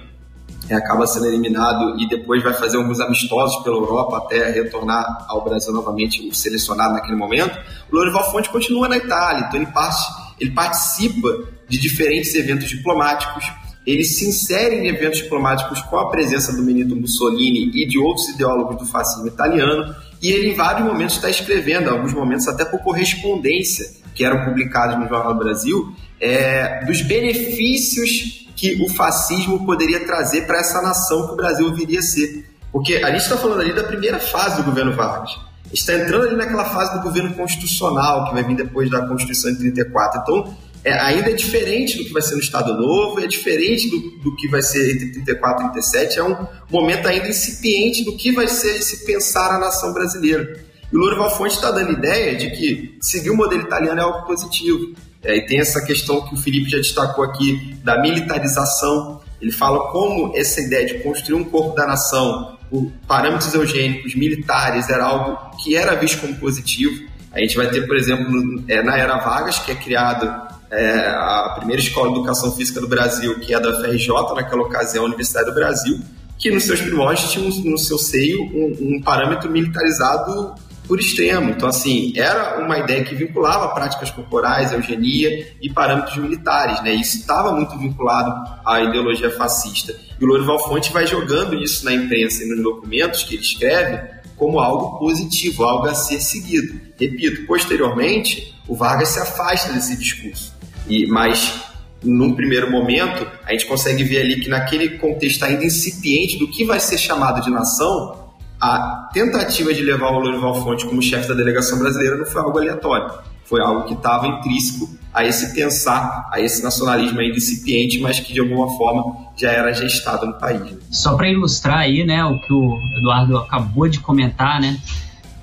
[0.68, 5.44] é, acaba sendo eliminado e depois vai fazer alguns amistosos pela Europa até retornar ao
[5.44, 7.57] Brasil novamente, o selecionado naquele momento.
[7.92, 10.03] O Lorival Fonte continua na Itália, então ele, parte,
[10.40, 11.28] ele participa
[11.68, 13.44] de diferentes eventos diplomáticos.
[13.86, 18.28] Ele se insere em eventos diplomáticos com a presença do Benito Mussolini e de outros
[18.30, 19.94] ideólogos do fascismo italiano.
[20.20, 24.98] E ele, em vários momentos, está escrevendo, alguns momentos até por correspondência, que eram publicados
[24.98, 31.26] no Jornal do Brasil, é, dos benefícios que o fascismo poderia trazer para essa nação
[31.26, 32.50] que o Brasil viria a ser.
[32.72, 35.30] Porque a gente está falando ali da primeira fase do governo Vargas.
[35.72, 39.58] Está entrando ali naquela fase do governo constitucional, que vai vir depois da Constituição de
[39.58, 40.20] 34.
[40.22, 40.56] Então,
[40.87, 44.37] é, ainda é diferente do que vai ser no Estado Novo, é diferente do, do
[44.37, 48.47] que vai ser entre 34 e 37, é um momento ainda incipiente do que vai
[48.47, 50.64] ser se pensar a nação brasileira.
[50.93, 54.24] E o Lourival Fonte está dando ideia de que seguir o modelo italiano é algo
[54.28, 54.95] positivo.
[55.24, 59.20] É, e tem essa questão que o Felipe já destacou aqui da militarização.
[59.43, 64.89] Ele fala como essa ideia de construir um corpo da nação por parâmetros eugênicos militares
[64.89, 67.09] era algo que era visto como positivo.
[67.32, 71.54] A gente vai ter, por exemplo, é, na Era Vargas, que é criado é, a
[71.56, 75.46] primeira escola de educação física do Brasil, que é da FRJ, naquela ocasião, a Universidade
[75.46, 76.00] do Brasil,
[76.38, 80.54] que nos seus primórdios tinha no seu seio um, um parâmetro militarizado
[80.86, 81.50] por extremo.
[81.50, 86.94] Então, assim, era uma ideia que vinculava práticas corporais, eugenia e parâmetros militares, né?
[86.94, 88.32] Isso estava muito vinculado
[88.64, 89.94] à ideologia fascista.
[90.20, 94.16] E o Lourival Fonte vai jogando isso na imprensa e nos documentos que ele escreve
[94.36, 96.78] como algo positivo, algo a ser seguido.
[96.98, 100.55] Repito, posteriormente, o Vargas se afasta desse discurso.
[100.89, 101.66] E, mas
[102.03, 106.64] num primeiro momento, a gente consegue ver ali que naquele contexto ainda incipiente do que
[106.64, 108.26] vai ser chamado de nação,
[108.61, 112.59] a tentativa de levar o Lourival Fonte como chefe da delegação brasileira não foi algo
[112.59, 113.11] aleatório.
[113.45, 118.32] Foi algo que estava intrínseco a esse pensar, a esse nacionalismo ainda incipiente, mas que
[118.32, 120.76] de alguma forma já era gestado no país.
[120.91, 124.78] Só para ilustrar aí, né, o que o Eduardo acabou de comentar, né,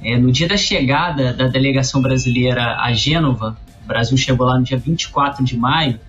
[0.03, 4.63] é, no dia da chegada da delegação brasileira a Gênova, o Brasil chegou lá no
[4.63, 5.99] dia 24 de maio,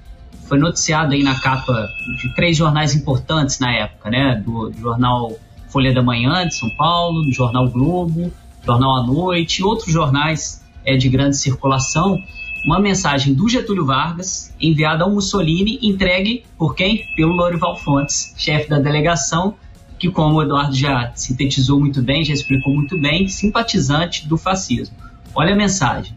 [0.46, 1.88] foi noticiado aí na capa
[2.20, 4.42] de três jornais importantes na época, né?
[4.44, 5.32] Do, do, jornal
[5.68, 8.32] Folha da Manhã de São Paulo, do jornal Globo,
[8.64, 12.22] jornal à Noite e outros jornais é, de grande circulação,
[12.64, 17.06] uma mensagem do Getúlio Vargas enviada ao Mussolini, entregue por quem?
[17.16, 19.54] Pelo Lorival Fontes, chefe da delegação,
[19.98, 24.96] que como o Eduardo já sintetizou muito bem, já explicou muito bem, simpatizante do fascismo.
[25.34, 26.14] Olha a mensagem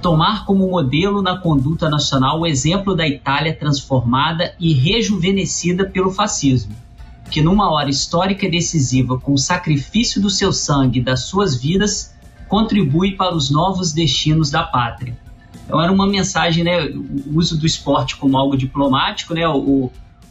[0.00, 6.74] tomar como modelo na conduta nacional o exemplo da Itália transformada e rejuvenescida pelo fascismo,
[7.30, 11.60] que numa hora histórica e decisiva, com o sacrifício do seu sangue e das suas
[11.60, 12.14] vidas,
[12.48, 15.16] contribui para os novos destinos da pátria.
[15.66, 19.90] Então era uma mensagem, né, o uso do esporte como algo diplomático, né, o,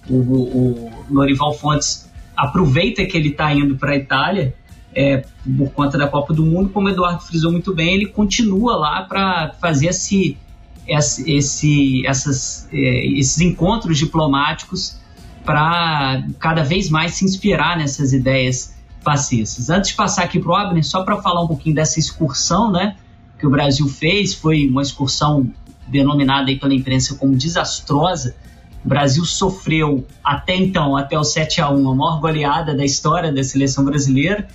[0.10, 4.56] o, o, o Lorival Fontes aproveita que ele está indo para a Itália
[4.94, 5.24] é,
[5.58, 9.02] por conta da Copa do Mundo, como o Eduardo frisou muito bem, ele continua lá
[9.04, 10.38] para fazer esse,
[10.88, 14.98] esse, essas, é, esses encontros diplomáticos
[15.46, 19.70] para cada vez mais se inspirar nessas ideias fascistas.
[19.70, 22.96] Antes de passar aqui para o Abner, só para falar um pouquinho dessa excursão né,
[23.38, 25.50] que o Brasil fez, foi uma excursão
[25.88, 28.36] denominada aí pela imprensa como desastrosa.
[28.84, 33.32] O Brasil sofreu até então, até o 7 a 1 a maior goleada da história
[33.32, 34.48] da seleção brasileira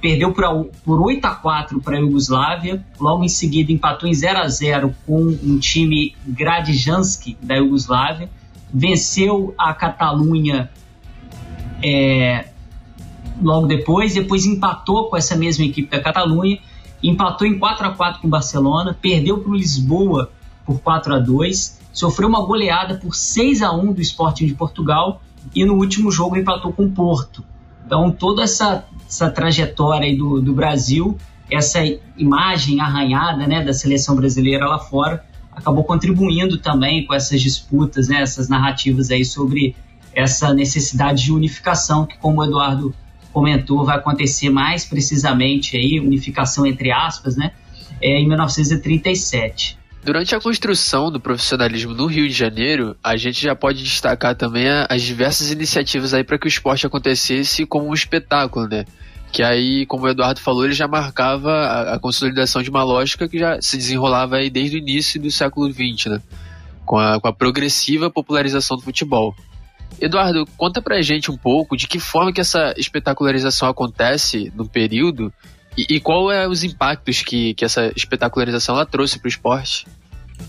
[0.00, 4.38] perdeu por, por 8 a 4 para a Iugoslávia, logo em seguida empatou em 0
[4.38, 8.30] a 0 com um time Gradijanski da Iugoslávia,
[8.72, 10.70] venceu a Catalunha
[11.82, 12.48] é,
[13.40, 16.58] logo depois, depois empatou com essa mesma equipe da Catalunha,
[17.02, 20.30] empatou em 4 a 4 com o Barcelona, perdeu para o Lisboa
[20.66, 25.20] por 4 a 2 sofreu uma goleada por 6 a 1 do Sporting de Portugal
[25.52, 27.42] e no último jogo empatou com o Porto.
[27.84, 31.16] Então, toda essa, essa trajetória do, do Brasil,
[31.50, 31.80] essa
[32.16, 38.20] imagem arranhada né, da seleção brasileira lá fora, acabou contribuindo também com essas disputas, né,
[38.20, 39.74] essas narrativas aí sobre
[40.14, 42.94] essa necessidade de unificação, que, como o Eduardo
[43.32, 47.52] comentou, vai acontecer mais precisamente aí, unificação entre aspas, né,
[48.00, 49.77] é, em 1937.
[50.04, 54.66] Durante a construção do profissionalismo no Rio de Janeiro, a gente já pode destacar também
[54.88, 58.84] as diversas iniciativas aí para que o esporte acontecesse como um espetáculo, né?
[59.30, 63.38] Que aí, como o Eduardo falou, ele já marcava a, consolidação de uma lógica que
[63.38, 66.22] já se desenrolava aí desde o início do século XX, né?
[66.86, 69.34] Com a, com a progressiva popularização do futebol.
[70.00, 75.32] Eduardo, conta pra gente um pouco de que forma que essa espetacularização acontece no período
[75.78, 79.86] e, e qual é os impactos que, que essa espetacularização ela trouxe para o esporte?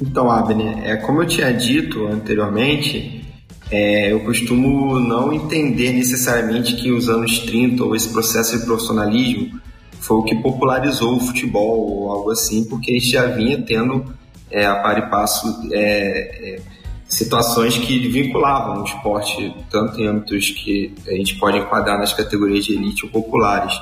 [0.02, 3.26] Então, Abner, é, como eu tinha dito anteriormente,
[3.72, 9.60] é, eu costumo não entender necessariamente que os anos 30 ou esse processo de profissionalismo
[10.00, 14.06] foi o que popularizou o futebol ou algo assim, porque a gente já vinha tendo
[14.50, 16.62] é, a par e passo é, é,
[17.08, 22.66] situações que vinculavam o esporte tanto em âmbitos que a gente pode enquadrar nas categorias
[22.66, 23.74] de elite ou populares,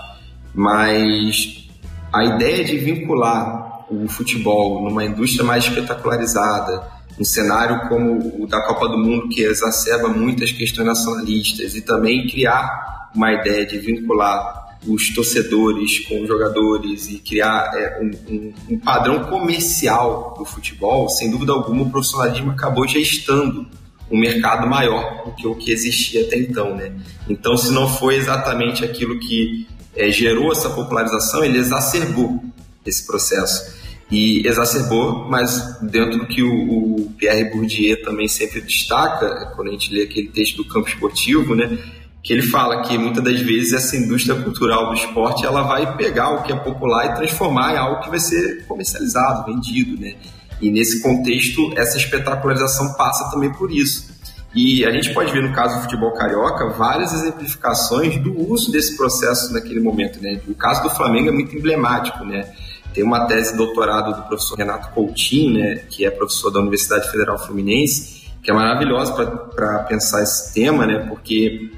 [0.57, 1.69] mas
[2.11, 6.83] a ideia de vincular o futebol numa indústria mais espetacularizada,
[7.19, 12.27] um cenário como o da Copa do Mundo que exacerba muitas questões nacionalistas e também
[12.27, 18.53] criar uma ideia de vincular os torcedores com os jogadores e criar é, um, um,
[18.71, 23.67] um, padrão comercial do futebol, sem dúvida alguma o profissionalismo acabou gestando
[24.09, 26.93] um mercado maior do que o que existia até então, né?
[27.29, 29.67] Então, se não foi exatamente aquilo que
[29.97, 32.43] é, gerou essa popularização, ele exacerbou
[32.85, 33.75] esse processo
[34.09, 39.71] e exacerbou, mas dentro do que o, o, Pierre Bourdieu também sempre destaca, quando a
[39.71, 41.77] gente lê aquele texto do campo esportivo, né,
[42.23, 46.29] que ele fala que muitas das vezes essa indústria cultural do esporte ela vai pegar
[46.31, 50.15] o que é popular e transformar em algo que vai ser comercializado, vendido, né?
[50.59, 54.06] E nesse contexto, essa espetacularização passa também por isso.
[54.55, 58.95] E a gente pode ver no caso do futebol carioca várias exemplificações do uso desse
[58.95, 60.21] processo naquele momento.
[60.21, 60.39] Né?
[60.47, 62.23] O caso do Flamengo é muito emblemático.
[62.25, 62.51] Né?
[62.93, 67.11] Tem uma tese de doutorado do professor Renato Coutinho, né, que é professor da Universidade
[67.11, 71.69] Federal Fluminense, que é maravilhosa para pensar esse tema, né, porque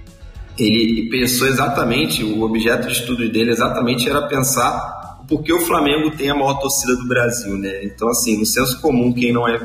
[0.58, 6.12] ele pensou exatamente, o objeto de estudo dele exatamente era pensar por que o Flamengo
[6.12, 7.84] tem a maior torcida do Brasil, né?
[7.84, 9.60] Então, assim, no senso comum, quem não é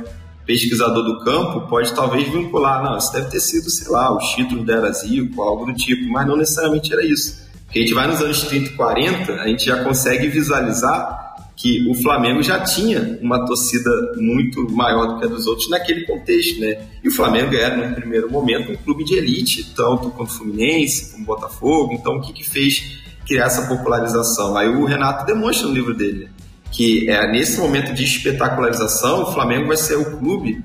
[0.45, 4.67] pesquisador do campo pode talvez vincular, não, isso deve ter sido, sei lá, os títulos
[4.67, 7.45] da Era Zico, algo do tipo, mas não necessariamente era isso.
[7.65, 11.25] Porque a gente vai nos anos 30 e 40, a gente já consegue visualizar
[11.57, 16.05] que o Flamengo já tinha uma torcida muito maior do que a dos outros naquele
[16.05, 16.87] contexto, né?
[17.03, 21.13] E o Flamengo era, no primeiro momento, um clube de elite, tanto quanto o Fluminense,
[21.13, 21.93] como o Botafogo.
[21.95, 24.57] Então, o que, que fez criar essa popularização?
[24.57, 26.29] Aí o Renato demonstra no livro dele
[26.75, 30.63] que é, nesse momento de espetacularização, o Flamengo vai ser o clube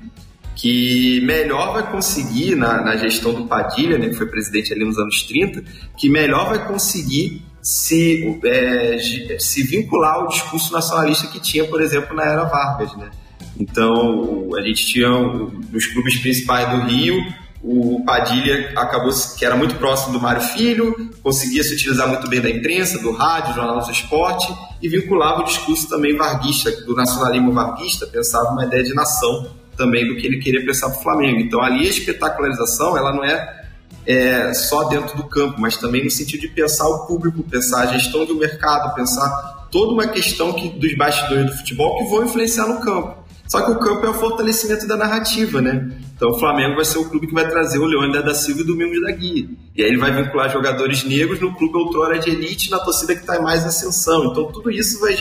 [0.56, 4.98] que melhor vai conseguir, na, na gestão do Padilha, né, que foi presidente ali nos
[4.98, 5.64] anos 30,
[5.96, 8.98] que melhor vai conseguir se, é,
[9.38, 13.10] se vincular ao discurso nacionalista que tinha, por exemplo, na era Vargas, né?
[13.58, 17.16] Então, a gente tinha nos clubes principais do Rio,
[17.62, 22.40] o Padilha acabou que era muito próximo do Mário Filho, conseguia se utilizar muito bem
[22.40, 26.94] da imprensa, do rádio, do jornal do esporte e vinculava o discurso também varguista, do
[26.94, 31.02] nacionalismo varguista, pensava uma ideia de nação também do que ele queria pensar para o
[31.02, 31.40] Flamengo.
[31.40, 33.60] Então ali a espetacularização ela não é
[34.06, 37.98] é, só dentro do campo, mas também no sentido de pensar o público, pensar a
[37.98, 42.66] gestão do mercado, pensar toda uma questão que, dos bastidores do futebol que vão influenciar
[42.66, 43.19] no campo.
[43.50, 45.90] Só que o campo é o fortalecimento da narrativa, né?
[46.14, 48.62] Então o Flamengo vai ser o clube que vai trazer o Leandro da Silva e
[48.62, 49.48] o Domingos da Guia.
[49.74, 53.22] E aí ele vai vincular jogadores negros no clube outrora de elite, na torcida que
[53.22, 54.26] está mais ascensão.
[54.26, 55.16] Então tudo isso vai,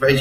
[0.00, 0.18] vai,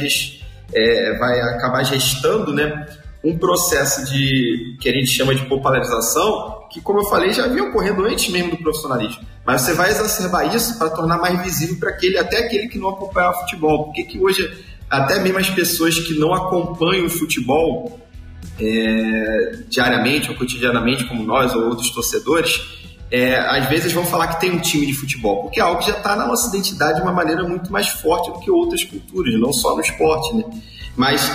[0.73, 2.85] é, vai acabar gestando né,
[3.23, 7.65] um processo de que a gente chama de popularização que, como eu falei, já vinha
[7.65, 9.21] ocorrendo antes mesmo do profissionalismo.
[9.45, 12.89] Mas você vai exacerbar isso para tornar mais visível para aquele, até aquele que não
[12.89, 13.85] acompanha o futebol.
[13.85, 14.51] Porque que hoje,
[14.93, 17.99] até mesmo as pessoas que não acompanham o futebol
[18.59, 22.61] é, diariamente ou cotidianamente, como nós ou outros torcedores,
[23.09, 25.89] é, às vezes vão falar que tem um time de futebol, porque é algo que
[25.89, 29.33] já está na nossa identidade de uma maneira muito mais forte do que outras culturas,
[29.39, 30.43] não só no esporte, né?
[30.95, 31.27] Mas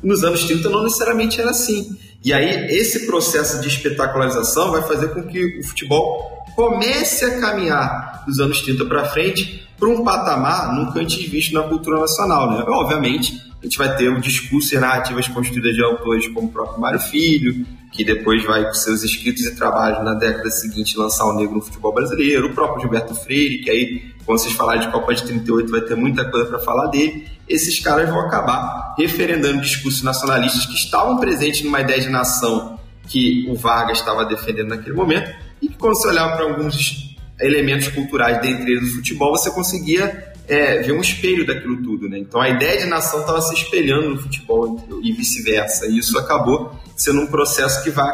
[0.00, 1.96] nos anos 30 não necessariamente era assim.
[2.24, 8.24] E aí, esse processo de espetacularização vai fazer com que o futebol comece a caminhar
[8.26, 12.50] dos anos 30 para frente para um patamar nunca antes visto na cultura nacional.
[12.50, 12.64] Né?
[12.68, 16.80] Obviamente, a gente vai ter o discurso e narrativas construídas de autores como o próprio
[16.80, 21.34] Mário Filho, que depois vai, com seus escritos e trabalhos na década seguinte, lançar o
[21.34, 25.14] negro no futebol brasileiro, o próprio Gilberto Freire, que aí, quando vocês falarem de Copa
[25.14, 27.26] de 38, vai ter muita coisa para falar dele.
[27.48, 32.78] Esses caras vão acabar referendando discursos nacionalistas que estavam presentes numa ideia de nação
[33.08, 37.09] que o Vargas estava defendendo naquele momento, e que quando você olhava para alguns
[37.40, 42.08] elementos culturais, dentre eles futebol, você conseguia é, ver um espelho daquilo tudo.
[42.08, 42.18] Né?
[42.18, 45.86] Então a ideia de nação estava se espelhando no futebol e vice-versa.
[45.86, 48.10] E isso acabou sendo um processo que vai,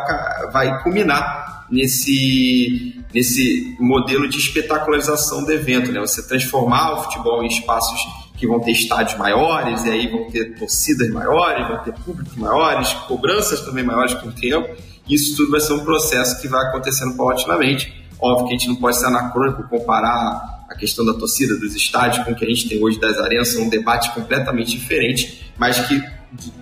[0.53, 5.91] vai culminar nesse, nesse modelo de espetacularização do evento.
[5.91, 5.99] Né?
[6.01, 8.01] Você transformar o futebol em espaços
[8.37, 12.93] que vão ter estádios maiores, e aí vão ter torcidas maiores, vão ter públicos maiores,
[13.09, 14.77] cobranças também maiores com o tempo.
[15.09, 18.06] Isso tudo vai ser um processo que vai acontecendo paulatinamente.
[18.21, 22.25] Óbvio que a gente não pode ser anacrônico comparar a questão da torcida, dos estádios,
[22.25, 25.79] com o que a gente tem hoje das arenas, são um debate completamente diferente, mas
[25.87, 26.03] que,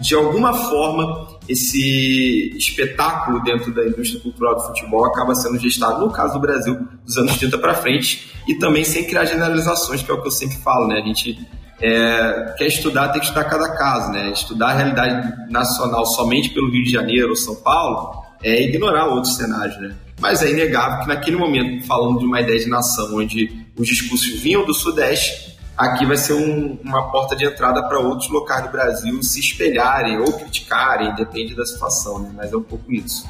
[0.01, 6.13] de alguma forma, esse espetáculo dentro da indústria cultural do futebol acaba sendo gestado, no
[6.13, 10.15] caso do Brasil, dos anos 30 para frente, e também sem criar generalizações, que é
[10.15, 11.01] o que eu sempre falo, né?
[11.01, 11.39] A gente
[11.81, 14.31] é, quer estudar, tem que estudar cada caso, né?
[14.31, 19.37] Estudar a realidade nacional somente pelo Rio de Janeiro ou São Paulo é ignorar outros
[19.37, 19.95] cenários, né?
[20.21, 24.41] Mas é inegável que naquele momento, falando de uma ideia de nação onde os discursos
[24.41, 28.71] vinham do Sudeste, aqui vai ser um, uma porta de entrada para outros locais do
[28.71, 32.31] Brasil se espelharem ou criticarem, depende da situação, né?
[32.35, 33.27] mas é um pouco isso.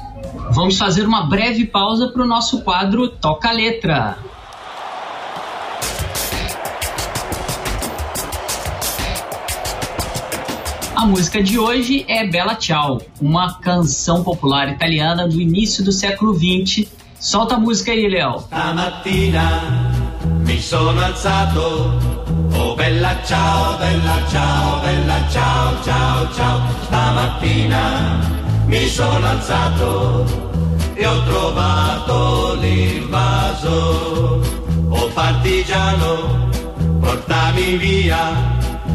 [0.51, 4.17] Vamos fazer uma breve pausa para o nosso quadro Toca a Letra.
[10.95, 16.33] A música de hoje é Bella Ciao, uma canção popular italiana do início do século
[16.33, 16.87] XX.
[17.19, 18.39] Solta a música aí, Léo.
[18.39, 19.91] Stamattina
[20.45, 21.99] mi sono alzato,
[22.57, 26.61] oh bella ciao, bella ciao, bella ciao, ciao, ciao.
[26.85, 28.19] Stamattina
[28.65, 30.25] mi sono alzato
[30.95, 34.41] e ho trovato l'invaso.
[34.89, 36.49] Oh partigiano,
[37.01, 38.54] portami via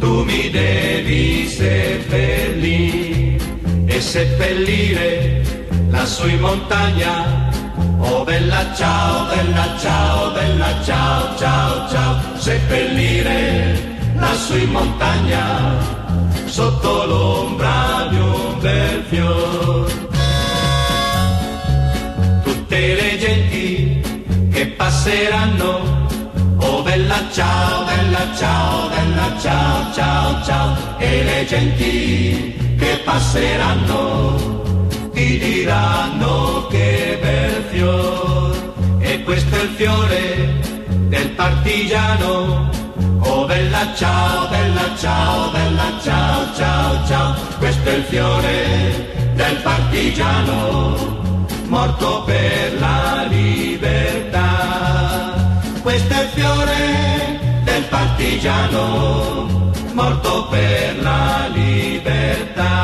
[0.00, 3.38] tu mi devi seppellire
[3.86, 5.42] e seppellire
[5.90, 7.48] lassù in montagna.
[7.98, 12.16] Oh bella ciao, bella ciao, bella ciao, ciao, ciao.
[12.36, 13.78] Seppellire
[14.16, 15.76] lassù in montagna,
[16.46, 20.08] sotto l'ombra di un bel fiore
[22.42, 24.00] tutte le genti
[24.50, 25.99] che passeranno.
[26.90, 30.76] Bella ciao, bella ciao, bella ciao, ciao, ciao.
[30.98, 34.58] E le genti che passeranno
[35.12, 38.72] ti diranno che bel fiore.
[38.98, 40.60] E questo è il fiore
[41.06, 42.68] del partigiano.
[43.20, 47.34] Oh bella ciao, bella ciao, bella ciao, ciao, ciao.
[47.58, 51.20] Questo è il fiore del partigiano
[51.70, 53.09] morto per la
[58.30, 62.78] partigiano, morto per la libertà.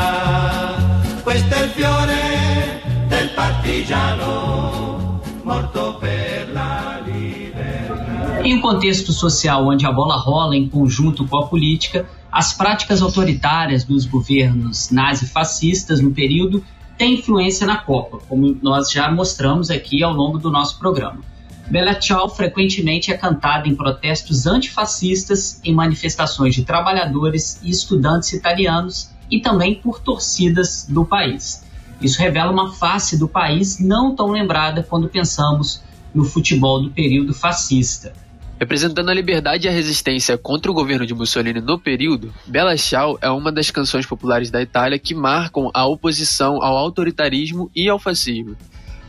[1.23, 8.41] Questo è il fiore del partigiano, morto per la libertà.
[8.43, 13.01] Em um contexto social onde a bola rola em conjunto com a política, as práticas
[13.01, 16.65] autoritárias dos governos nazi-fascistas no período
[16.99, 21.21] tem influência na Copa, como nós já mostramos aqui ao longo do nosso programa.
[21.69, 29.11] Bella Ciao frequentemente é cantada em protestos antifascistas, em manifestações de trabalhadores e estudantes italianos
[29.29, 31.65] e também por torcidas do país.
[32.01, 35.83] Isso revela uma face do país não tão lembrada quando pensamos
[36.15, 38.13] no futebol do período fascista.
[38.61, 43.19] Representando a liberdade e a resistência contra o governo de Mussolini no período, Bella Ciao
[43.21, 47.99] é uma das canções populares da Itália que marcam a oposição ao autoritarismo e ao
[47.99, 48.57] fascismo.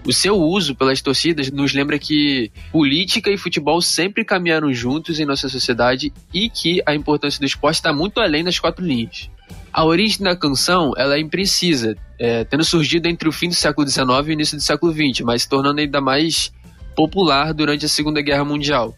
[0.08, 5.26] O seu uso pelas torcidas nos lembra que política e futebol sempre caminharam juntos em
[5.26, 9.30] nossa sociedade e que a importância do esporte está muito além das quatro linhas.
[9.74, 13.86] A origem da canção ela é imprecisa, é, tendo surgido entre o fim do século
[13.86, 16.54] XIX e o início do século XX, mas se tornando ainda mais
[16.96, 18.96] popular durante a Segunda Guerra Mundial.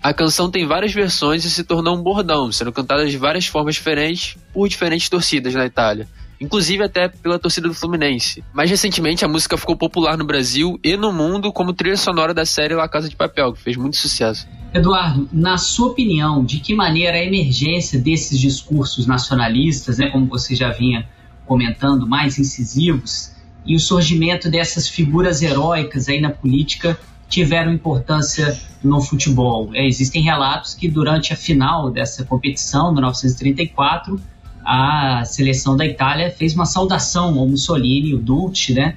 [0.00, 3.74] A canção tem várias versões e se tornou um bordão, sendo cantada de várias formas
[3.74, 6.06] diferentes por diferentes torcidas na Itália,
[6.44, 8.44] inclusive até pela torcida do Fluminense.
[8.52, 12.44] Mais recentemente, a música ficou popular no Brasil e no mundo como trilha sonora da
[12.44, 14.46] série La Casa de Papel, que fez muito sucesso.
[14.72, 20.54] Eduardo, na sua opinião, de que maneira a emergência desses discursos nacionalistas, né, como você
[20.54, 21.08] já vinha
[21.46, 23.32] comentando, mais incisivos,
[23.64, 29.70] e o surgimento dessas figuras heróicas aí na política tiveram importância no futebol.
[29.74, 34.20] É, existem relatos que durante a final dessa competição, de 1934,
[34.64, 38.96] a seleção da Itália fez uma saudação ao Mussolini, o Dulce, né,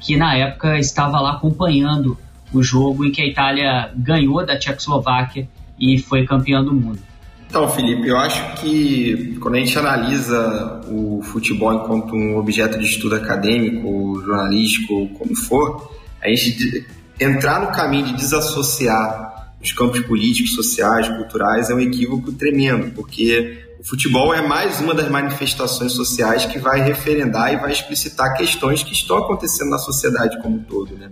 [0.00, 2.16] que na época estava lá acompanhando
[2.52, 5.48] o jogo em que a Itália ganhou da Tchecoslováquia
[5.78, 7.00] e foi campeã do mundo.
[7.48, 12.84] Então, Felipe, eu acho que quando a gente analisa o futebol enquanto um objeto de
[12.84, 15.90] estudo acadêmico, jornalístico, como for,
[16.22, 16.86] a gente
[17.18, 19.27] entrar no caminho de desassociar
[19.62, 24.94] os campos políticos, sociais, culturais é um equívoco tremendo, porque o futebol é mais uma
[24.94, 30.40] das manifestações sociais que vai referendar e vai explicitar questões que estão acontecendo na sociedade
[30.42, 30.96] como um todo.
[30.96, 31.10] Né?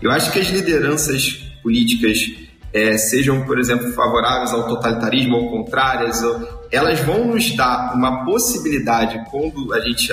[0.00, 2.18] Eu acho que as lideranças políticas,
[2.72, 6.20] é, sejam, por exemplo, favoráveis ao totalitarismo ou contrárias,
[6.70, 10.12] elas vão nos dar uma possibilidade, quando a gente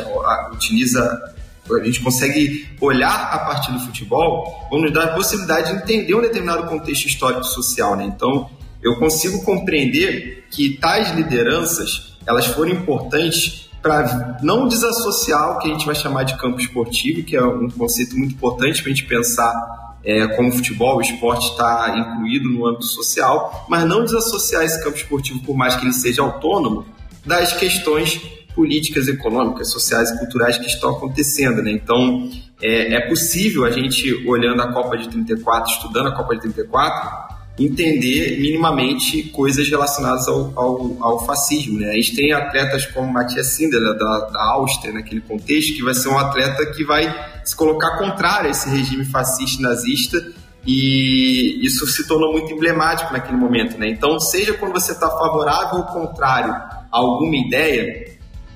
[0.53, 1.35] utiliza
[1.79, 6.15] a gente consegue olhar a partir do futebol, vão nos dar a possibilidade de entender
[6.15, 7.95] um determinado contexto histórico social.
[7.95, 8.05] Né?
[8.05, 8.49] Então,
[8.81, 15.73] eu consigo compreender que tais lideranças elas foram importantes para não desassociar o que a
[15.73, 19.07] gente vai chamar de campo esportivo, que é um conceito muito importante para a gente
[19.07, 24.63] pensar é, como o futebol, o esporte está incluído no âmbito social, mas não desassociar
[24.63, 26.85] esse campo esportivo, por mais que ele seja autônomo,
[27.25, 28.19] das questões
[28.61, 31.63] políticas econômicas, sociais e culturais que estão acontecendo.
[31.63, 31.71] Né?
[31.71, 32.29] Então,
[32.61, 37.31] é, é possível a gente, olhando a Copa de 34, estudando a Copa de 34,
[37.57, 41.79] entender minimamente coisas relacionadas ao, ao, ao, fascismo.
[41.79, 41.89] Né?
[41.89, 46.09] A gente tem atletas como Matias Sindelar, da, da Áustria, naquele contexto, que vai ser
[46.09, 47.11] um atleta que vai
[47.43, 50.23] se colocar contrário a esse regime fascista nazista
[50.65, 53.75] e isso se tornou muito emblemático naquele momento.
[53.79, 53.89] Né?
[53.89, 58.10] Então, seja quando você está favorável ou contrário a alguma ideia,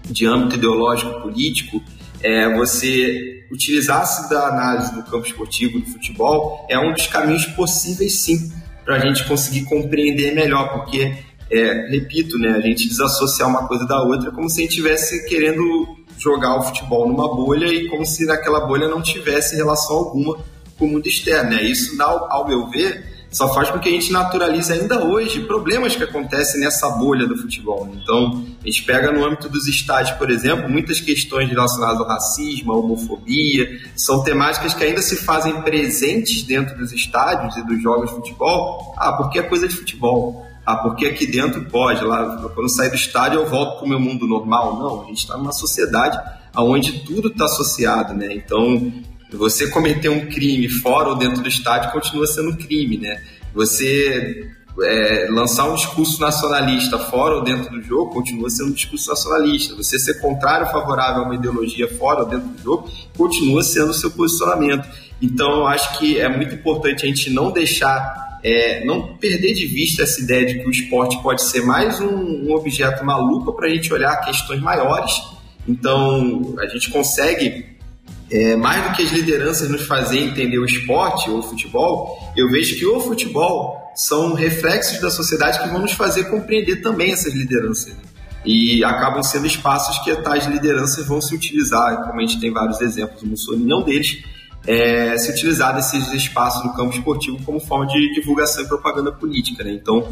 [0.09, 1.81] de âmbito ideológico político,
[2.21, 8.21] é, você utilizar-se da análise do campo esportivo, do futebol, é um dos caminhos possíveis,
[8.21, 8.51] sim,
[8.83, 11.15] para a gente conseguir compreender melhor, porque,
[11.51, 14.71] é, repito, né, a gente desassociar uma coisa da outra é como se a gente
[14.71, 15.63] estivesse querendo
[16.17, 20.37] jogar o futebol numa bolha e como se naquela bolha não tivesse relação alguma
[20.77, 21.51] com o mundo externo.
[21.51, 21.63] Né?
[21.63, 26.01] Isso, ao meu ver, só faz com que a gente naturalize ainda hoje problemas que
[26.05, 27.85] acontecem nessa bolha do futebol.
[27.93, 32.71] Então, a gente pega no âmbito dos estádios, por exemplo, muitas questões relacionadas ao racismo,
[32.71, 38.09] à homofobia, são temáticas que ainda se fazem presentes dentro dos estádios e dos jogos
[38.09, 38.95] de futebol.
[38.97, 40.47] Ah, porque é coisa de futebol.
[40.65, 42.05] Ah, porque aqui dentro pode.
[42.05, 44.79] Lá, quando sair do estádio eu volto para o meu mundo normal.
[44.79, 46.17] Não, a gente está numa sociedade
[46.55, 48.33] onde tudo está associado, né?
[48.33, 48.93] Então,
[49.31, 53.21] você cometer um crime fora ou dentro do estádio continua sendo crime, né?
[53.53, 54.51] Você
[54.83, 59.75] é, lançar um discurso nacionalista fora ou dentro do jogo continua sendo um discurso nacionalista.
[59.75, 63.91] Você ser contrário ou favorável a uma ideologia fora ou dentro do jogo continua sendo
[63.91, 64.87] o seu posicionamento.
[65.21, 69.65] Então, eu acho que é muito importante a gente não deixar, é, não perder de
[69.65, 73.67] vista essa ideia de que o esporte pode ser mais um, um objeto maluco para
[73.67, 75.13] a gente olhar questões maiores.
[75.67, 77.74] Então, a gente consegue
[78.31, 82.49] é, mais do que as lideranças nos fazer entender o esporte ou o futebol, eu
[82.49, 87.33] vejo que o futebol são reflexos da sociedade que vão nos fazer compreender também essas
[87.33, 87.95] lideranças.
[88.43, 92.81] E acabam sendo espaços que tais lideranças vão se utilizar, como a gente tem vários
[92.81, 94.23] exemplos, o Mussolini não deles,
[94.67, 99.63] é, se utilizar desses espaços no campo esportivo como forma de divulgação e propaganda política.
[99.63, 99.71] Né?
[99.71, 100.07] Então,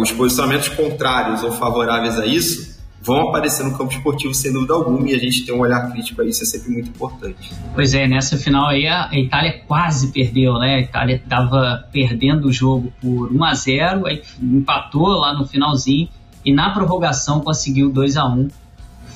[0.00, 2.71] os posicionamentos contrários ou favoráveis a isso
[3.04, 6.22] vão aparecer no campo esportivo sem dúvida alguma e a gente ter um olhar crítico
[6.22, 7.52] a isso é sempre muito importante.
[7.74, 10.76] Pois é, nessa final aí a Itália quase perdeu, né?
[10.76, 16.08] A Itália estava perdendo o jogo por 1 a 0 aí empatou lá no finalzinho
[16.44, 18.48] e na prorrogação conseguiu 2 a 1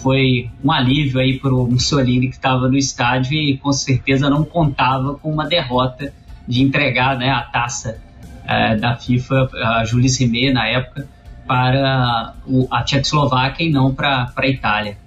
[0.03, 4.45] foi um alívio aí para o Mussolini que estava no estádio e com certeza não
[4.45, 6.13] contava com uma derrota
[6.47, 7.99] de entregar né, a taça
[8.47, 11.09] é, da FIFA a Jules Rimet na época
[11.47, 14.99] para o, a Tchecoslováquia e não para a Itália.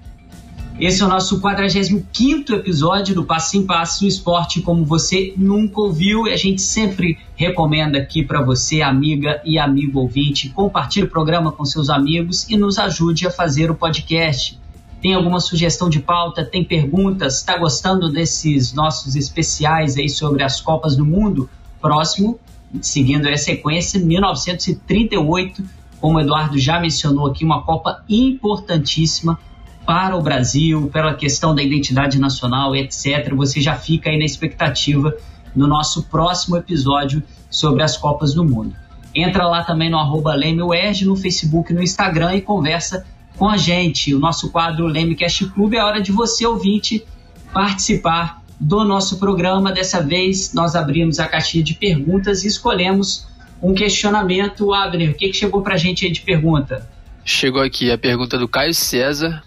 [0.79, 6.25] Esse é o nosso 45 episódio do Passo em Passo, esporte como você nunca ouviu.
[6.25, 11.51] E a gente sempre recomenda aqui para você, amiga e amigo ouvinte, compartilhe o programa
[11.51, 14.57] com seus amigos e nos ajude a fazer o podcast.
[15.01, 16.45] Tem alguma sugestão de pauta?
[16.45, 17.39] Tem perguntas?
[17.39, 21.49] Está gostando desses nossos especiais aí sobre as Copas do Mundo?
[21.81, 22.39] Próximo,
[22.81, 25.61] seguindo a sequência, 1938
[25.99, 29.37] como o Eduardo já mencionou aqui, uma Copa importantíssima
[29.85, 33.33] para o Brasil, pela questão da identidade nacional, etc.
[33.35, 35.13] Você já fica aí na expectativa
[35.55, 38.75] no nosso próximo episódio sobre as Copas do Mundo.
[39.13, 44.13] Entra lá também no arroba no Facebook, no Instagram e conversa com a gente.
[44.13, 47.03] O nosso quadro Lemecast Clube é hora de você, ouvinte,
[47.51, 49.71] participar do nosso programa.
[49.71, 53.27] Dessa vez nós abrimos a caixinha de perguntas e escolhemos
[53.61, 54.73] um questionamento.
[54.73, 56.87] Abner, o que, que chegou pra gente aí de pergunta?
[57.23, 59.43] Chegou aqui a pergunta do Caio César.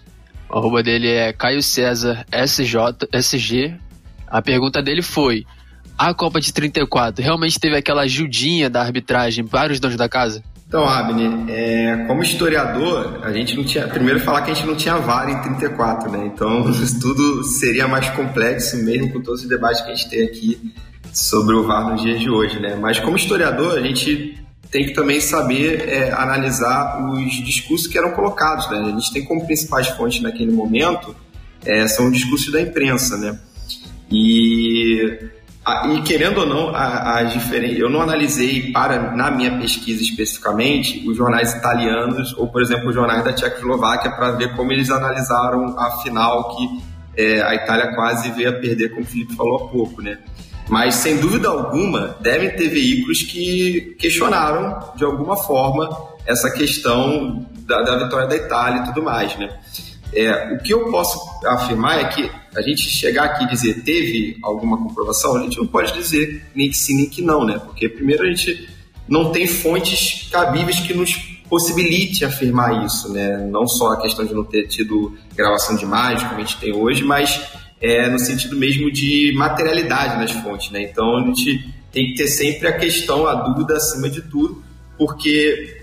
[0.49, 3.75] O arroba dele é Caio César SJ, SG.
[4.27, 5.45] A pergunta dele foi:
[5.97, 10.43] A Copa de 34 realmente teve aquela ajudinha da arbitragem para os donos da casa?
[10.67, 13.87] Então, Abner, é, como historiador, a gente não tinha.
[13.87, 16.31] Primeiro, falar que a gente não tinha VAR em 34, né?
[16.33, 16.63] Então,
[16.99, 20.73] tudo seria mais complexo, mesmo com todos os debates que a gente tem aqui
[21.13, 22.75] sobre o VAR nos dias de hoje, né?
[22.75, 24.37] Mas como historiador, a gente
[24.71, 28.79] tem que também saber é, analisar os discursos que eram colocados, né?
[28.79, 31.15] A gente tem como principais fontes naquele momento
[31.65, 33.39] é, são os discursos da imprensa, né?
[34.11, 35.19] E,
[35.65, 41.07] a, e querendo ou não, as diferentes, eu não analisei para na minha pesquisa especificamente
[41.07, 45.79] os jornais italianos ou, por exemplo, os jornais da Tchecoslováquia para ver como eles analisaram
[45.79, 49.69] a final que é, a Itália quase veio a perder, como o Felipe falou há
[49.69, 50.17] pouco, né?
[50.69, 55.89] Mas, sem dúvida alguma, devem ter veículos que questionaram, de alguma forma,
[56.25, 59.49] essa questão da, da vitória da Itália e tudo mais, né?
[60.15, 64.37] É, o que eu posso afirmar é que a gente chegar aqui e dizer teve
[64.43, 67.59] alguma comprovação, a gente não pode dizer nem que sim nem que não, né?
[67.59, 68.69] Porque primeiro a gente
[69.07, 71.15] não tem fontes cabíveis que nos
[71.49, 73.37] possibilite afirmar isso, né?
[73.37, 76.73] Não só a questão de não ter tido gravação de imagem como a gente tem
[76.73, 77.41] hoje, mas
[77.83, 80.81] é, no sentido mesmo de materialidade nas fontes, né?
[80.83, 84.63] Então a gente tem que ter sempre a questão, a dúvida acima de tudo,
[84.97, 85.81] porque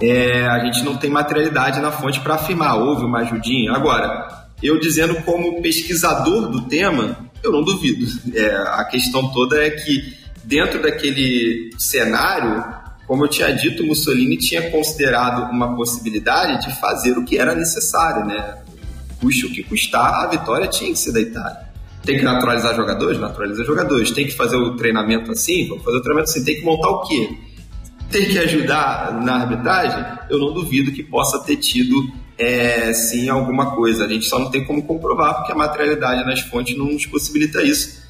[0.00, 3.72] é, a gente não tem materialidade na fonte para afirmar, houve uma ajudinha.
[3.72, 8.06] Agora, eu dizendo como pesquisador do tema, eu não duvido.
[8.34, 12.64] É, a questão toda é que dentro daquele cenário,
[13.06, 18.24] como eu tinha dito, Mussolini tinha considerado uma possibilidade de fazer o que era necessário,
[18.24, 18.62] né?
[19.20, 21.66] Custe o que custar, a vitória tinha que ser da Itália.
[22.04, 23.18] tem que naturalizar jogadores?
[23.18, 24.10] Naturaliza jogadores.
[24.12, 25.68] Tem que fazer o treinamento assim?
[25.68, 26.44] Vamos fazer o treinamento assim.
[26.44, 27.36] Tem que montar o quê?
[28.10, 30.04] Tem que ajudar na arbitragem?
[30.30, 32.08] Eu não duvido que possa ter tido
[32.38, 34.04] é, sim alguma coisa.
[34.04, 37.62] A gente só não tem como comprovar porque a materialidade nas fontes não nos possibilita
[37.62, 38.06] isso.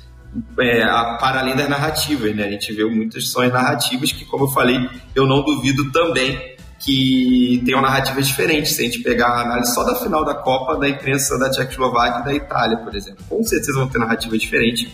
[0.58, 2.44] É, a, para além das narrativas, né?
[2.44, 4.78] A gente vê muitas são narrativas que, como eu falei,
[5.14, 8.72] eu não duvido também que tenham narrativas diferentes.
[8.72, 12.20] Se a gente pegar a análise só da final da Copa, da imprensa da Tchecoslováquia
[12.20, 14.88] e da Itália, por exemplo, com certeza vão ter narrativas diferentes.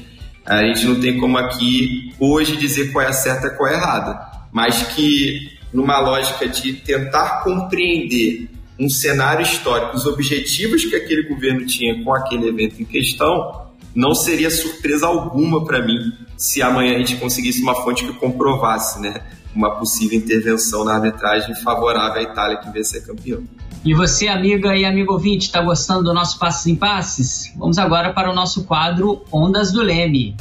[0.45, 3.75] A gente não tem como aqui hoje dizer qual é a certa e qual é
[3.75, 10.97] a errada, mas que numa lógica de tentar compreender um cenário histórico, os objetivos que
[10.97, 16.61] aquele governo tinha com aquele evento em questão, não seria surpresa alguma para mim se
[16.61, 19.23] amanhã a gente conseguisse uma fonte que comprovasse, né?
[19.55, 23.43] Uma possível intervenção na arbitragem favorável à Itália que veio ser campeão.
[23.85, 27.53] E você, amiga e amigo ouvinte, está gostando do nosso Passos em Passes?
[27.57, 30.37] Vamos agora para o nosso quadro Ondas do Leme.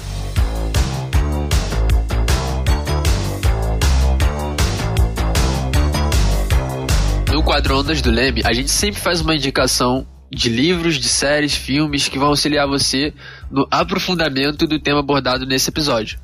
[7.34, 11.56] No quadro Ondas do Leme, a gente sempre faz uma indicação de livros, de séries,
[11.56, 13.14] filmes que vão auxiliar você
[13.50, 16.20] no aprofundamento do tema abordado nesse episódio.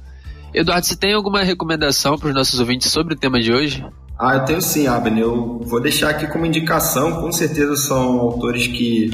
[0.53, 3.85] Eduardo, você tem alguma recomendação para os nossos ouvintes sobre o tema de hoje?
[4.19, 5.23] Ah, eu tenho sim, Abner.
[5.23, 7.21] Eu vou deixar aqui como indicação.
[7.21, 9.11] Com certeza são autores que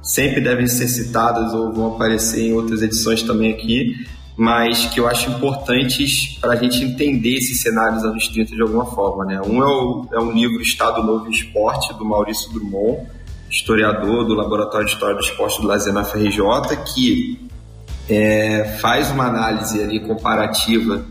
[0.00, 4.06] sempre devem ser citados ou vão aparecer em outras edições também aqui,
[4.36, 8.62] mas que eu acho importantes para a gente entender esses cenários dos anos 30 de
[8.62, 9.24] alguma forma.
[9.24, 9.40] Né?
[9.40, 13.08] Um é, o, é um livro Estado Novo e Esporte, do Maurício Drummond,
[13.50, 16.38] historiador do Laboratório de História do Esporte do Lazer na FRJ,
[16.94, 17.48] que
[18.08, 21.04] é, faz uma análise ali comparativa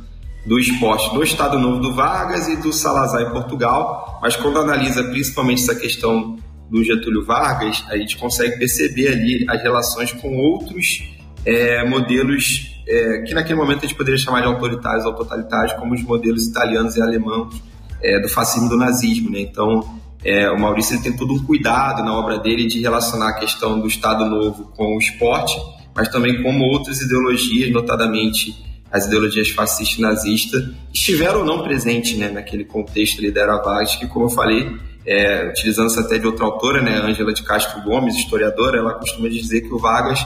[0.45, 5.03] do esporte do Estado Novo do Vargas e do Salazar em Portugal, mas quando analisa
[5.05, 6.37] principalmente essa questão
[6.69, 11.03] do Getúlio Vargas, a gente consegue perceber ali as relações com outros
[11.45, 15.93] é, modelos é, que naquele momento a gente poderia chamar de autoritários ou totalitários, como
[15.93, 17.61] os modelos italianos e alemãos
[18.01, 19.29] é, do fascismo e do nazismo.
[19.29, 19.39] Né?
[19.39, 23.79] Então, é, o Maurício tem todo um cuidado na obra dele de relacionar a questão
[23.79, 25.55] do Estado Novo com o esporte,
[25.95, 28.55] mas também como outras ideologias, notadamente
[28.91, 33.57] as ideologias fascista e nazista, estiveram ou não presentes né, naquele contexto ali da Era
[33.57, 34.71] Vargas, que, como eu falei,
[35.05, 39.61] é, utilizando-se até de outra autora, né, Ângela de Castro Gomes, historiadora, ela costuma dizer
[39.61, 40.23] que o Vargas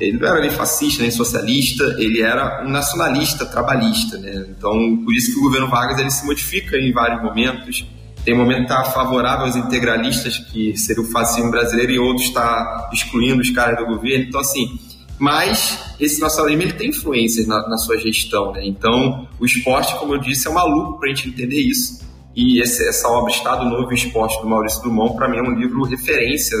[0.00, 4.46] ele não era nem fascista, nem socialista, ele era um nacionalista, trabalhista, né?
[4.48, 7.84] Então, por isso que o governo Vargas ele se modifica em vários momentos.
[8.24, 12.88] Tem momento que está favorável aos integralistas, que seria o fascismo brasileiro, e outro está
[12.92, 14.24] excluindo os caras do governo.
[14.24, 14.78] Então, assim,
[15.20, 18.62] mas esse nacionalismo ele tem influências na, na, sua gestão, né?
[18.64, 22.00] Então, o esporte, como eu disse, é maluco para a gente entender isso.
[22.34, 25.54] E esse, essa obra Estado Novo e Esporte do Maurício Dumont, para mim, é um
[25.54, 26.56] livro referência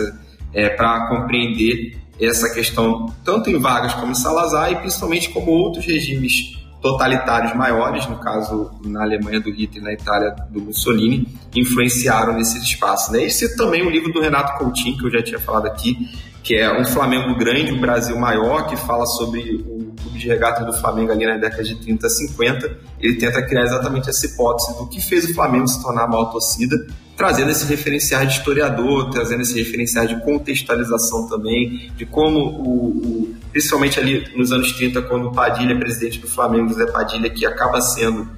[0.52, 5.86] é, para compreender essa questão, tanto em Vargas como em Salazar, e principalmente como outros
[5.86, 12.34] regimes totalitários maiores, no caso na Alemanha do Hitler e na Itália do Mussolini, influenciaram
[12.34, 13.10] nesse espaço.
[13.10, 13.24] Né?
[13.24, 15.96] Esse também é um livro do Renato Coutinho, que eu já tinha falado aqui,
[16.42, 20.64] que é um Flamengo grande, um Brasil maior, que fala sobre o clube de regata
[20.64, 22.78] do Flamengo ali na década de 30, 50.
[23.00, 26.26] Ele tenta criar exatamente essa hipótese do que fez o Flamengo se tornar a maior
[26.26, 26.76] torcida,
[27.16, 33.34] trazendo esse referencial de historiador, trazendo esse referencial de contextualização também, de como o, o
[33.52, 37.80] principalmente ali nos anos 30, quando o Padilha presidente do Flamengo, José Padilha, que acaba
[37.80, 38.28] sendo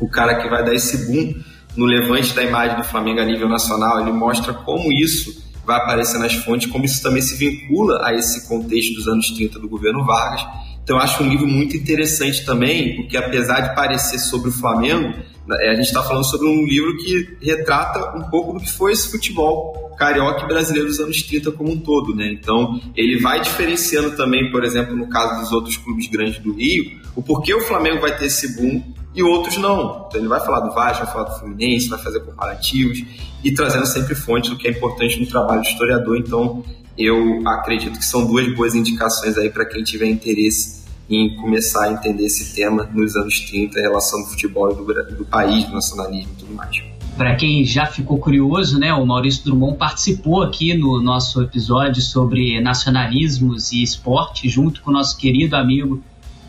[0.00, 1.34] o cara que vai dar esse boom
[1.76, 6.18] no levante da imagem do Flamengo a nível nacional, ele mostra como isso vai aparecer
[6.18, 10.02] nas fontes, como isso também se vincula a esse contexto dos anos 30 do governo
[10.02, 10.42] Vargas.
[10.82, 15.08] Então, eu acho um livro muito interessante também, porque apesar de parecer sobre o Flamengo,
[15.46, 18.92] né, a gente está falando sobre um livro que retrata um pouco do que foi
[18.92, 22.30] esse futebol carioca e brasileiro dos anos 30 como um todo, né?
[22.32, 26.98] Então, ele vai diferenciando também, por exemplo, no caso dos outros clubes grandes do Rio,
[27.14, 28.82] o porquê o Flamengo vai ter esse boom
[29.18, 30.06] e outros não.
[30.08, 33.02] Então ele vai falar do Vasco, vai falar do Fluminense, vai fazer comparativos
[33.42, 36.16] e trazendo sempre fontes do que é importante no trabalho do historiador.
[36.16, 36.64] Então
[36.96, 40.78] eu acredito que são duas boas indicações aí para quem tiver interesse
[41.10, 45.24] em começar a entender esse tema nos anos 30, em relação ao futebol do, do
[45.24, 46.82] país, do nacionalismo e tudo mais.
[47.16, 52.60] Para quem já ficou curioso, né, o Maurício Drummond participou aqui no nosso episódio sobre
[52.60, 56.00] nacionalismos e esporte, junto com o nosso querido amigo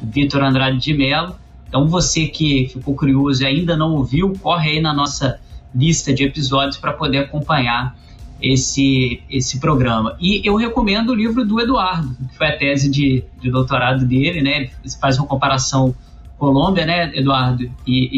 [0.04, 1.36] Vitor Andrade de Mello.
[1.70, 5.40] Então você que ficou curioso e ainda não ouviu, corre aí na nossa
[5.74, 7.96] lista de episódios para poder acompanhar
[8.42, 10.18] esse, esse programa.
[10.20, 14.42] E eu recomendo o livro do Eduardo, que foi a tese de, de doutorado dele,
[14.42, 14.58] né?
[14.62, 15.96] Ele faz uma comparação
[16.38, 18.10] Colômbia, né, Eduardo, e,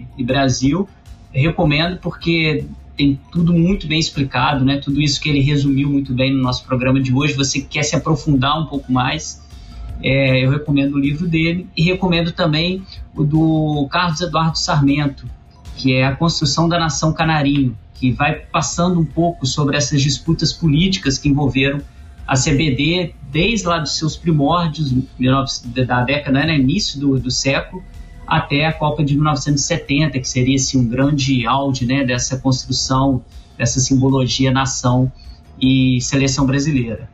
[0.00, 0.88] e, e Brasil.
[1.34, 2.64] Eu recomendo porque
[2.96, 4.78] tem tudo muito bem explicado, né?
[4.78, 7.34] Tudo isso que ele resumiu muito bem no nosso programa de hoje.
[7.34, 9.43] Você quer se aprofundar um pouco mais,
[10.02, 12.84] É, eu recomendo o livro dele e recomendo também
[13.14, 15.26] o do Carlos Eduardo Sarmento,
[15.76, 20.52] que é A Construção da Nação Canarinho, que vai passando um pouco sobre essas disputas
[20.52, 21.80] políticas que envolveram
[22.26, 24.92] a CBD desde lá dos seus primórdios,
[25.86, 27.82] da década, né, início do, do século,
[28.26, 33.22] até a Copa de 1970, que seria assim, um grande auge né, dessa construção,
[33.58, 35.12] dessa simbologia nação
[35.60, 37.08] e seleção brasileira.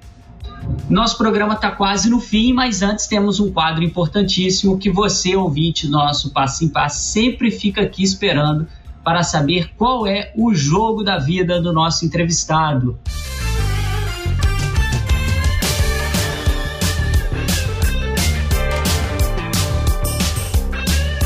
[0.88, 5.88] Nosso programa está quase no fim, mas antes temos um quadro importantíssimo que você, ouvinte
[5.88, 8.66] nosso Passo em Passo, sempre fica aqui esperando
[9.04, 12.98] para saber qual é o jogo da vida do nosso entrevistado.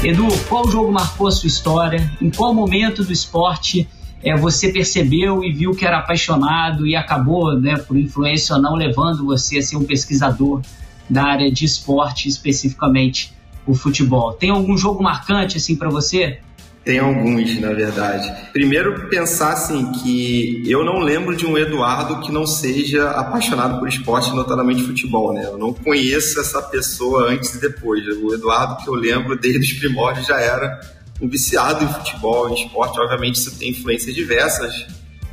[0.05, 2.12] Edu, qual jogo marcou a sua história?
[2.21, 3.89] Em qual momento do esporte
[4.24, 8.74] é, você percebeu e viu que era apaixonado e acabou, né, por influência ou não,
[8.74, 10.62] levando você a ser um pesquisador
[11.09, 13.34] da área de esporte, especificamente
[13.66, 14.32] o futebol?
[14.32, 16.38] Tem algum jogo marcante assim para você?
[16.82, 18.30] Tem alguns, na verdade.
[18.52, 23.88] Primeiro, pensar assim que eu não lembro de um Eduardo que não seja apaixonado por
[23.88, 25.44] esporte, notadamente futebol, né?
[25.44, 28.06] Eu não conheço essa pessoa antes e depois.
[28.22, 30.78] O Eduardo que eu lembro desde os primórdios já era
[31.24, 33.01] um viciado em futebol, em esporte.
[33.01, 34.86] Obviamente isso tem influências diversas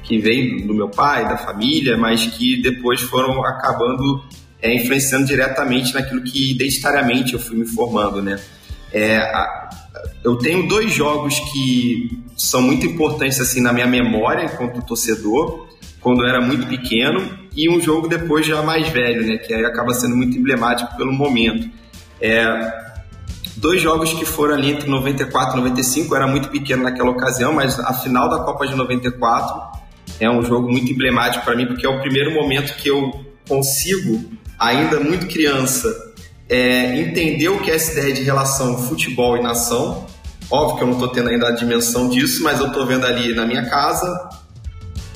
[0.03, 4.23] que vem do meu pai, da família, mas que depois foram acabando
[4.61, 8.39] é, influenciando diretamente naquilo que identitariamente eu fui me formando, né?
[8.93, 9.21] É,
[10.23, 15.67] eu tenho dois jogos que são muito importantes assim na minha memória enquanto torcedor,
[15.99, 19.63] quando eu era muito pequeno, e um jogo depois já mais velho, né, que aí
[19.65, 21.69] acaba sendo muito emblemático pelo momento.
[22.19, 22.90] É,
[23.55, 27.53] dois jogos que foram ali entre 94 e 95, eu era muito pequeno naquela ocasião,
[27.53, 29.81] mas a final da Copa de 94
[30.19, 33.11] é um jogo muito emblemático para mim, porque é o primeiro momento que eu
[33.47, 34.23] consigo,
[34.57, 35.87] ainda muito criança,
[36.47, 40.05] é, entender o que é essa ideia de relação futebol e nação.
[40.49, 43.33] Óbvio que eu não estou tendo ainda a dimensão disso, mas eu estou vendo ali
[43.33, 44.29] na minha casa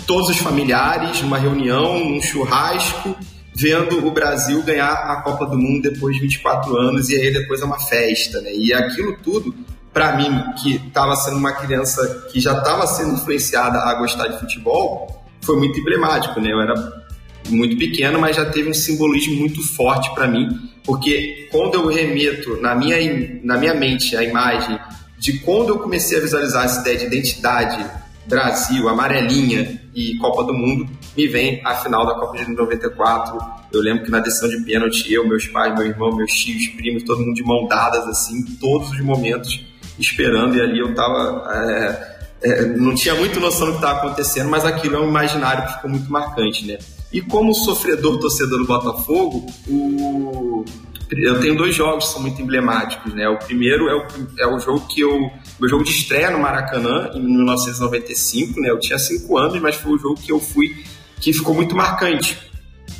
[0.05, 3.15] todos os familiares, uma reunião, um churrasco,
[3.55, 7.61] vendo o Brasil ganhar a Copa do Mundo depois de 24 anos e aí depois
[7.61, 8.51] é uma festa, né?
[8.53, 9.55] E aquilo tudo,
[9.93, 14.39] para mim, que estava sendo uma criança que já estava sendo influenciada a gostar de
[14.39, 16.51] futebol, foi muito emblemático, né?
[16.51, 17.05] Eu era
[17.49, 20.49] muito pequeno, mas já teve um simbolismo muito forte para mim,
[20.83, 22.97] porque quando eu remeto na minha,
[23.43, 24.77] na minha mente a imagem
[25.17, 27.85] de quando eu comecei a visualizar essa ideia de identidade
[28.27, 33.37] Brasil, amarelinha e Copa do Mundo, me vem a final da Copa de 94.
[33.71, 37.03] Eu lembro que na decisão de pênalti, eu, meus pais, meu irmão, meus tios, primos,
[37.03, 39.63] todo mundo de mão dadas, assim, todos os momentos
[39.99, 41.43] esperando, e ali eu tava.
[41.53, 45.65] É, é, não tinha muito noção do que estava acontecendo, mas aquilo é um imaginário
[45.65, 46.77] que ficou muito marcante, né?
[47.11, 50.65] E como sofredor torcedor do Botafogo, o...
[51.11, 53.27] eu tenho dois jogos que são muito emblemáticos, né?
[53.29, 54.07] O primeiro é o,
[54.39, 55.31] é o jogo que eu.
[55.59, 58.69] Meu jogo de estreia no Maracanã, em 1995, né?
[58.69, 60.83] Eu tinha cinco anos, mas foi o jogo que eu fui
[61.21, 62.37] que ficou muito marcante.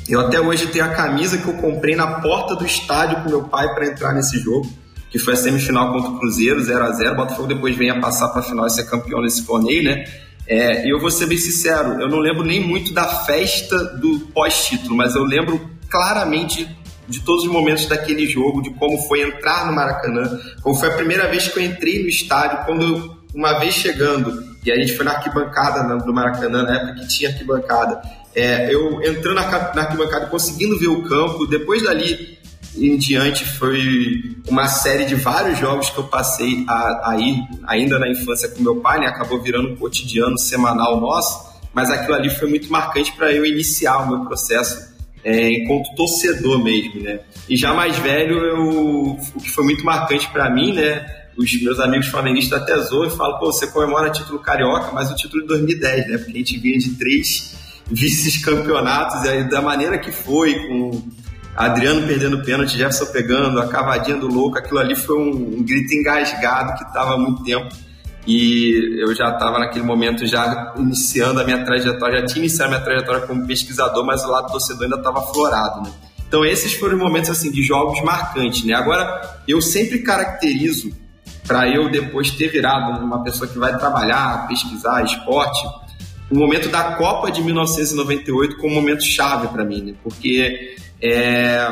[0.08, 3.44] Eu até hoje tenho a camisa que eu comprei na porta do estádio com meu
[3.44, 4.68] pai para entrar nesse jogo,
[5.10, 8.28] que foi a semifinal contra o Cruzeiro, 0 a 0 Botafogo depois vem a passar
[8.28, 10.04] para a final e ser campeão nesse torneio, né?
[10.46, 14.96] É, eu vou ser bem sincero, eu não lembro nem muito da festa do pós-título,
[14.96, 15.60] mas eu lembro
[15.90, 16.68] claramente
[17.08, 20.94] de todos os momentos daquele jogo, de como foi entrar no Maracanã, como foi a
[20.94, 25.04] primeira vez que eu entrei no estádio, quando uma vez chegando, e a gente foi
[25.04, 28.00] na arquibancada do Maracanã, na época que tinha arquibancada,
[28.34, 32.36] é, eu entrando na, na arquibancada, conseguindo ver o campo, depois dali
[32.76, 37.98] em diante foi uma série de vários jogos que eu passei a, a ir ainda
[37.98, 39.06] na infância com meu pai, né?
[39.06, 43.98] Acabou virando um cotidiano semanal nosso, mas aquilo ali foi muito marcante para eu iniciar
[43.98, 44.94] o meu processo
[45.26, 47.18] é, enquanto torcedor mesmo, né?
[47.48, 51.04] E já mais velho, eu, o que foi muito marcante para mim, né?
[51.36, 55.16] Os meus amigos flamenguistas até zoam e falam, pô, você comemora título carioca, mas o
[55.16, 56.18] título de 2010, né?
[56.18, 57.56] Porque a gente vinha de três
[57.90, 61.02] vices-campeonatos, e aí da maneira que foi, com
[61.56, 65.92] Adriano perdendo pênalti, Jefferson pegando, a cavadinha do louco, aquilo ali foi um, um grito
[65.92, 67.74] engasgado que estava há muito tempo.
[68.26, 72.76] E eu já estava naquele momento já iniciando a minha trajetória, já tinha iniciado a
[72.76, 75.92] minha trajetória como pesquisador, mas o lado torcedor ainda estava florado, né?
[76.26, 78.74] Então esses foram momentos assim de jogos marcantes, né?
[78.74, 80.90] Agora eu sempre caracterizo
[81.46, 85.64] para eu depois ter virado uma pessoa que vai trabalhar, pesquisar esporte,
[86.28, 89.94] o momento da Copa de 1998 como um momento chave para mim, né?
[90.02, 91.68] Porque é,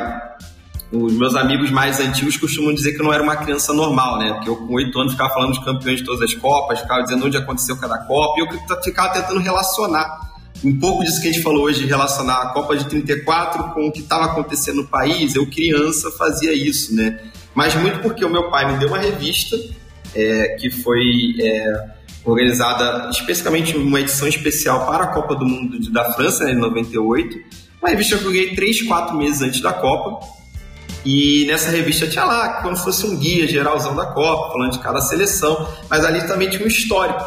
[0.92, 4.32] os meus amigos mais antigos costumam dizer que eu não era uma criança normal, né?
[4.34, 7.26] Porque eu com oito anos ficava falando de campeões de todas as Copas, ficava dizendo
[7.26, 11.42] onde aconteceu cada Copa, e eu ficava tentando relacionar um pouco disso que a gente
[11.42, 15.46] falou hoje, relacionar a Copa de 34 com o que estava acontecendo no país, eu
[15.46, 17.20] criança fazia isso, né?
[17.54, 19.56] Mas muito porque o meu pai me deu uma revista
[20.14, 21.94] é, que foi é,
[22.24, 27.38] organizada especificamente uma edição especial para a Copa do Mundo da França, né, em 98.
[27.80, 30.26] Uma revista que eu ganhei 3, 4 meses antes da Copa.
[31.04, 34.78] E nessa revista tinha lá, como se fosse um guia geralzão da Copa, falando de
[34.78, 37.22] cada seleção, mas ali também tinha um histórico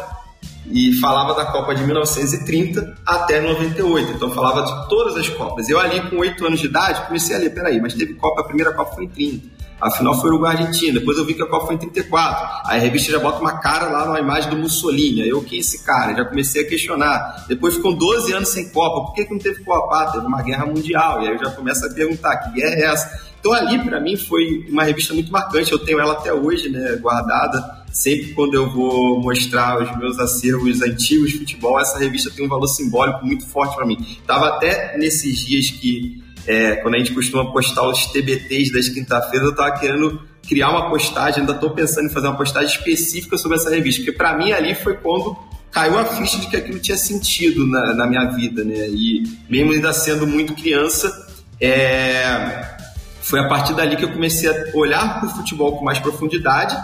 [0.70, 4.12] e falava da Copa de 1930 até 98.
[4.12, 5.68] Então falava de todas as Copas.
[5.68, 8.44] Eu ali com 8 anos de idade comecei a ler, peraí, mas teve Copa, a
[8.44, 9.57] primeira Copa foi em 30.
[9.80, 10.98] Afinal foi Uruguai Argentina.
[10.98, 12.62] Depois eu vi que a Copa foi em 34.
[12.66, 15.22] Aí a revista já bota uma cara lá na imagem do Mussolini.
[15.22, 16.14] Aí eu, quem é esse cara?
[16.14, 17.44] Já comecei a questionar.
[17.48, 19.06] Depois ficou 12 anos sem Copa.
[19.06, 20.02] Por que, que não teve Copa?
[20.02, 21.22] Ah, teve uma guerra mundial.
[21.22, 23.28] E aí eu já começo a perguntar: que guerra é essa?
[23.40, 25.70] Então ali para mim foi uma revista muito marcante.
[25.70, 27.78] Eu tenho ela até hoje, né, guardada.
[27.92, 32.48] Sempre quando eu vou mostrar os meus acervos antigos de futebol, essa revista tem um
[32.48, 33.96] valor simbólico muito forte para mim.
[34.26, 39.48] Tava até nesses dias que é, quando a gente costuma postar os TBTs das quinta-feiras,
[39.48, 43.58] eu tava querendo criar uma postagem, ainda estou pensando em fazer uma postagem específica sobre
[43.58, 45.36] essa revista, porque para mim ali foi quando
[45.70, 48.88] caiu a ficha de que aquilo tinha sentido na, na minha vida, né?
[48.88, 51.12] E mesmo ainda sendo muito criança,
[51.60, 52.76] é,
[53.20, 56.74] foi a partir dali que eu comecei a olhar para o futebol com mais profundidade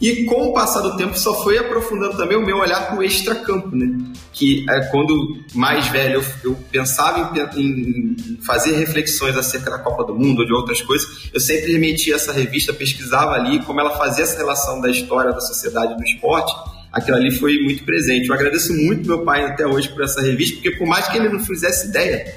[0.00, 3.02] e com o passar do tempo só foi aprofundando também o meu olhar para o
[3.02, 3.98] extracampo, né?
[4.30, 10.14] Que é quando mais velho eu, pensava em, em, fazer reflexões acerca da Copa do
[10.14, 14.24] Mundo ou de outras coisas, eu sempre remetia essa revista, pesquisava ali como ela fazia
[14.24, 16.54] essa relação da história, da sociedade, do esporte.
[16.92, 18.28] Aquilo ali foi muito presente.
[18.28, 21.30] Eu agradeço muito meu pai até hoje por essa revista, porque por mais que ele
[21.30, 22.34] não fizesse ideia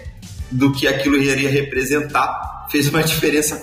[0.49, 3.57] do que aquilo iria representar, fez uma diferença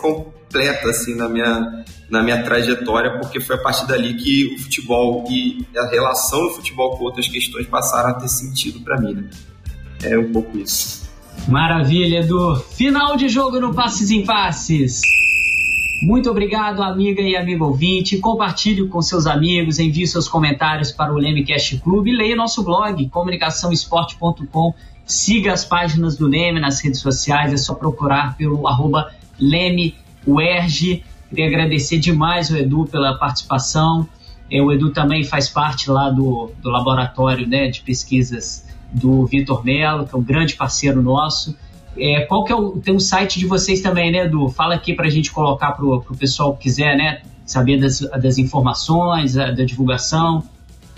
[0.47, 5.25] completa assim na minha na minha trajetória, porque foi a partir dali que o futebol
[5.29, 9.15] e a relação do futebol com outras questões passaram a ter sentido para mim.
[9.15, 9.31] Né?
[10.05, 11.11] É um pouco isso.
[11.49, 12.55] Maravilha, Edu.
[12.77, 15.01] Final de jogo no Passes em Passes.
[16.01, 18.19] Muito obrigado, amiga e amigo ouvinte.
[18.19, 23.09] Compartilhe com seus amigos, envie seus comentários para o Lemecast Clube e leia nosso blog,
[23.09, 24.75] comunicaçãoesporte.com
[25.05, 29.13] Siga as páginas do Leme nas redes sociais, é só procurar pelo arroba
[30.27, 31.05] LemeUerge.
[31.29, 34.09] Queria agradecer demais o Edu pela participação.
[34.51, 39.65] É, o Edu também faz parte lá do, do laboratório né, de pesquisas do Vitor
[39.65, 41.57] Mello, que é um grande parceiro nosso.
[41.99, 44.49] É, qual que é o, tem um site de vocês também, né, Edu?
[44.49, 48.39] Fala aqui para a gente colocar para o pessoal que quiser, né, saber das, das
[48.39, 50.45] informações, da divulgação.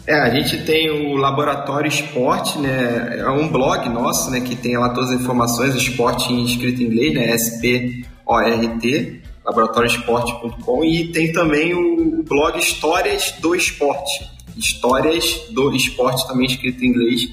[0.08, 3.18] É, a gente tem o Laboratório Esporte, né?
[3.18, 4.40] É um blog nosso, né?
[4.40, 7.28] Que tem lá todas as informações, esporte em escrito em inglês, né?
[7.32, 9.17] S-P-O-R-T,
[9.48, 14.30] laboratórioesporte.com e tem também o, blog Histórias do Esporte.
[14.56, 17.28] Histórias do Esporte também escrito em inglês,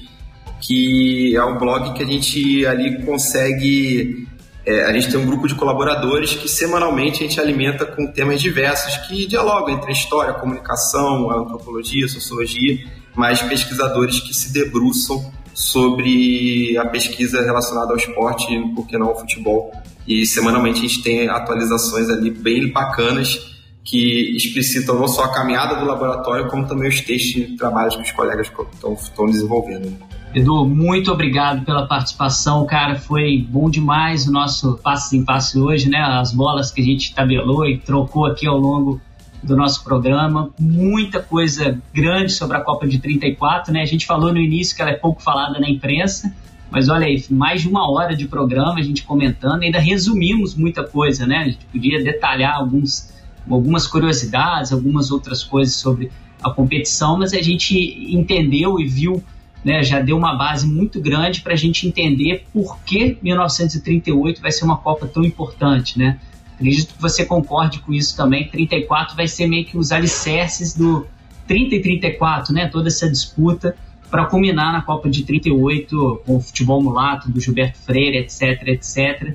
[0.60, 4.26] que é um blog que a gente ali consegue
[4.64, 8.40] é, a gente tem um grupo de colaboradores que semanalmente a gente alimenta com temas
[8.40, 12.84] diversos que dialogam entre história, comunicação, antropologia, sociologia,
[13.14, 19.08] mas pesquisadores que se debruçam sobre a pesquisa relacionada ao esporte e, por que não,
[19.08, 19.70] ao futebol.
[20.06, 23.54] E semanalmente a gente tem atualizações ali bem bacanas
[23.84, 28.02] que explicitam não só a caminhada do laboratório, como também os textos e trabalhos que
[28.02, 29.96] os colegas estão, desenvolvendo.
[30.34, 32.96] Edu, muito obrigado pela participação, cara.
[32.96, 35.98] Foi bom demais o nosso passe em passe hoje, né?
[35.98, 39.00] As bolas que a gente tabelou e trocou aqui ao longo
[39.42, 40.50] do nosso programa.
[40.58, 43.82] Muita coisa grande sobre a Copa de 34, né?
[43.82, 46.34] A gente falou no início que ela é pouco falada na imprensa,
[46.70, 50.82] mas olha aí, mais de uma hora de programa a gente comentando, ainda resumimos muita
[50.84, 51.38] coisa, né?
[51.38, 53.12] A gente podia detalhar alguns,
[53.48, 56.10] algumas curiosidades, algumas outras coisas sobre
[56.42, 57.74] a competição, mas a gente
[58.14, 59.22] entendeu e viu
[59.66, 64.52] né, já deu uma base muito grande para a gente entender por que 1938 vai
[64.52, 66.20] ser uma Copa tão importante, né?
[66.54, 68.48] Acredito que você concorde com isso também.
[68.48, 71.04] 34 vai ser meio que os alicerces do
[71.48, 72.68] 30 e 34, né?
[72.68, 73.76] Toda essa disputa
[74.10, 79.34] para culminar na Copa de 38 com o futebol mulato do Gilberto Freire, etc, etc.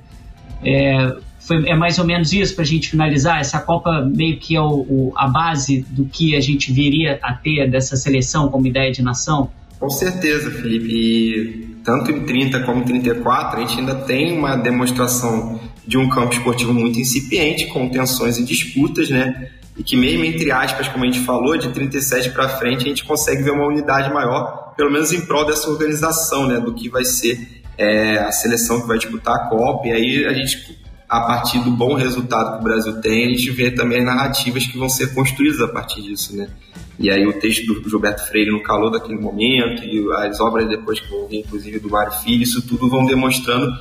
[0.63, 3.39] É, foi, é mais ou menos isso para a gente finalizar.
[3.39, 7.33] Essa Copa meio que é o, o, a base do que a gente viria a
[7.33, 9.49] ter dessa seleção como ideia de nação.
[9.79, 10.87] Com certeza, Felipe.
[10.87, 16.07] E tanto em 30 como em 34, a gente ainda tem uma demonstração de um
[16.07, 19.49] campo esportivo muito incipiente, com tensões e disputas, né?
[19.81, 23.03] E que mesmo entre aspas, como a gente falou, de 37 para frente, a gente
[23.03, 26.59] consegue ver uma unidade maior, pelo menos em prol dessa organização, né?
[26.59, 29.87] Do que vai ser é, a seleção que vai disputar a Copa.
[29.87, 30.79] E aí a gente
[31.09, 34.67] a partir do bom resultado que o Brasil tem, a gente vê também as narrativas
[34.67, 36.47] que vão ser construídas a partir disso, né?
[36.99, 40.99] E aí o texto do Gilberto Freire no calor daquele momento e as obras depois
[40.99, 43.75] que vão vir, inclusive do Mário Filho, isso tudo vão demonstrando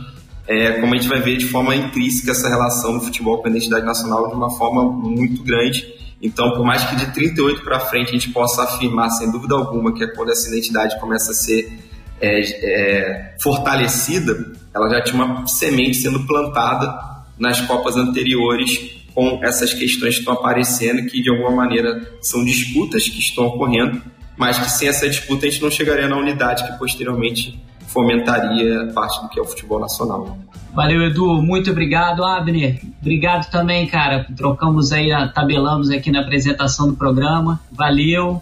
[0.51, 3.51] é, como a gente vai ver de forma intrínseca essa relação do futebol com a
[3.51, 5.87] identidade nacional de uma forma muito grande.
[6.21, 9.95] Então, por mais que de 38 para frente a gente possa afirmar, sem dúvida alguma,
[9.95, 11.73] que é quando essa identidade começa a ser
[12.21, 16.99] é, é, fortalecida, ela já tinha uma semente sendo plantada
[17.39, 23.09] nas Copas anteriores com essas questões que estão aparecendo, que de alguma maneira são disputas
[23.09, 24.03] que estão ocorrendo,
[24.37, 27.57] mas que sem essa disputa a gente não chegaria na unidade que posteriormente
[27.93, 30.39] fomentaria parte do que é o futebol nacional.
[30.73, 31.43] Valeu, Edu.
[31.43, 32.81] Muito obrigado, Abner.
[33.01, 34.27] Obrigado também, cara.
[34.37, 37.61] Trocamos aí, tabelamos aqui na apresentação do programa.
[37.73, 38.41] Valeu.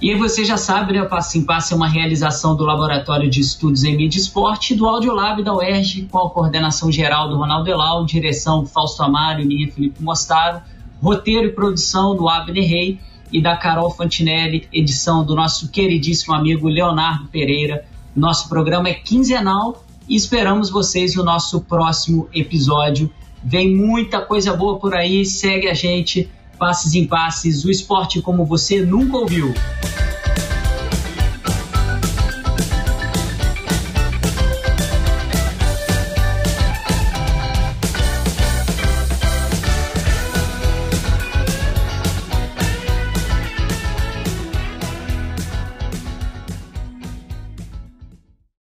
[0.00, 3.84] E você já sabe, né, Passo em Passo é uma realização do Laboratório de Estudos
[3.84, 7.68] em Mídia e Esporte e do Audiolab da UERJ, com a coordenação geral do Ronaldo
[7.68, 10.62] Elal, direção Fausto Amaro e minha Felipe Mostaro,
[11.02, 12.98] roteiro e produção do Abner Rey
[13.30, 17.84] e da Carol Fantinelli, edição do nosso queridíssimo amigo Leonardo Pereira.
[18.14, 23.10] Nosso programa é quinzenal e esperamos vocês no nosso próximo episódio.
[23.42, 26.28] Vem muita coisa boa por aí, segue a gente,
[26.58, 29.54] passes em passes, o esporte como você nunca ouviu.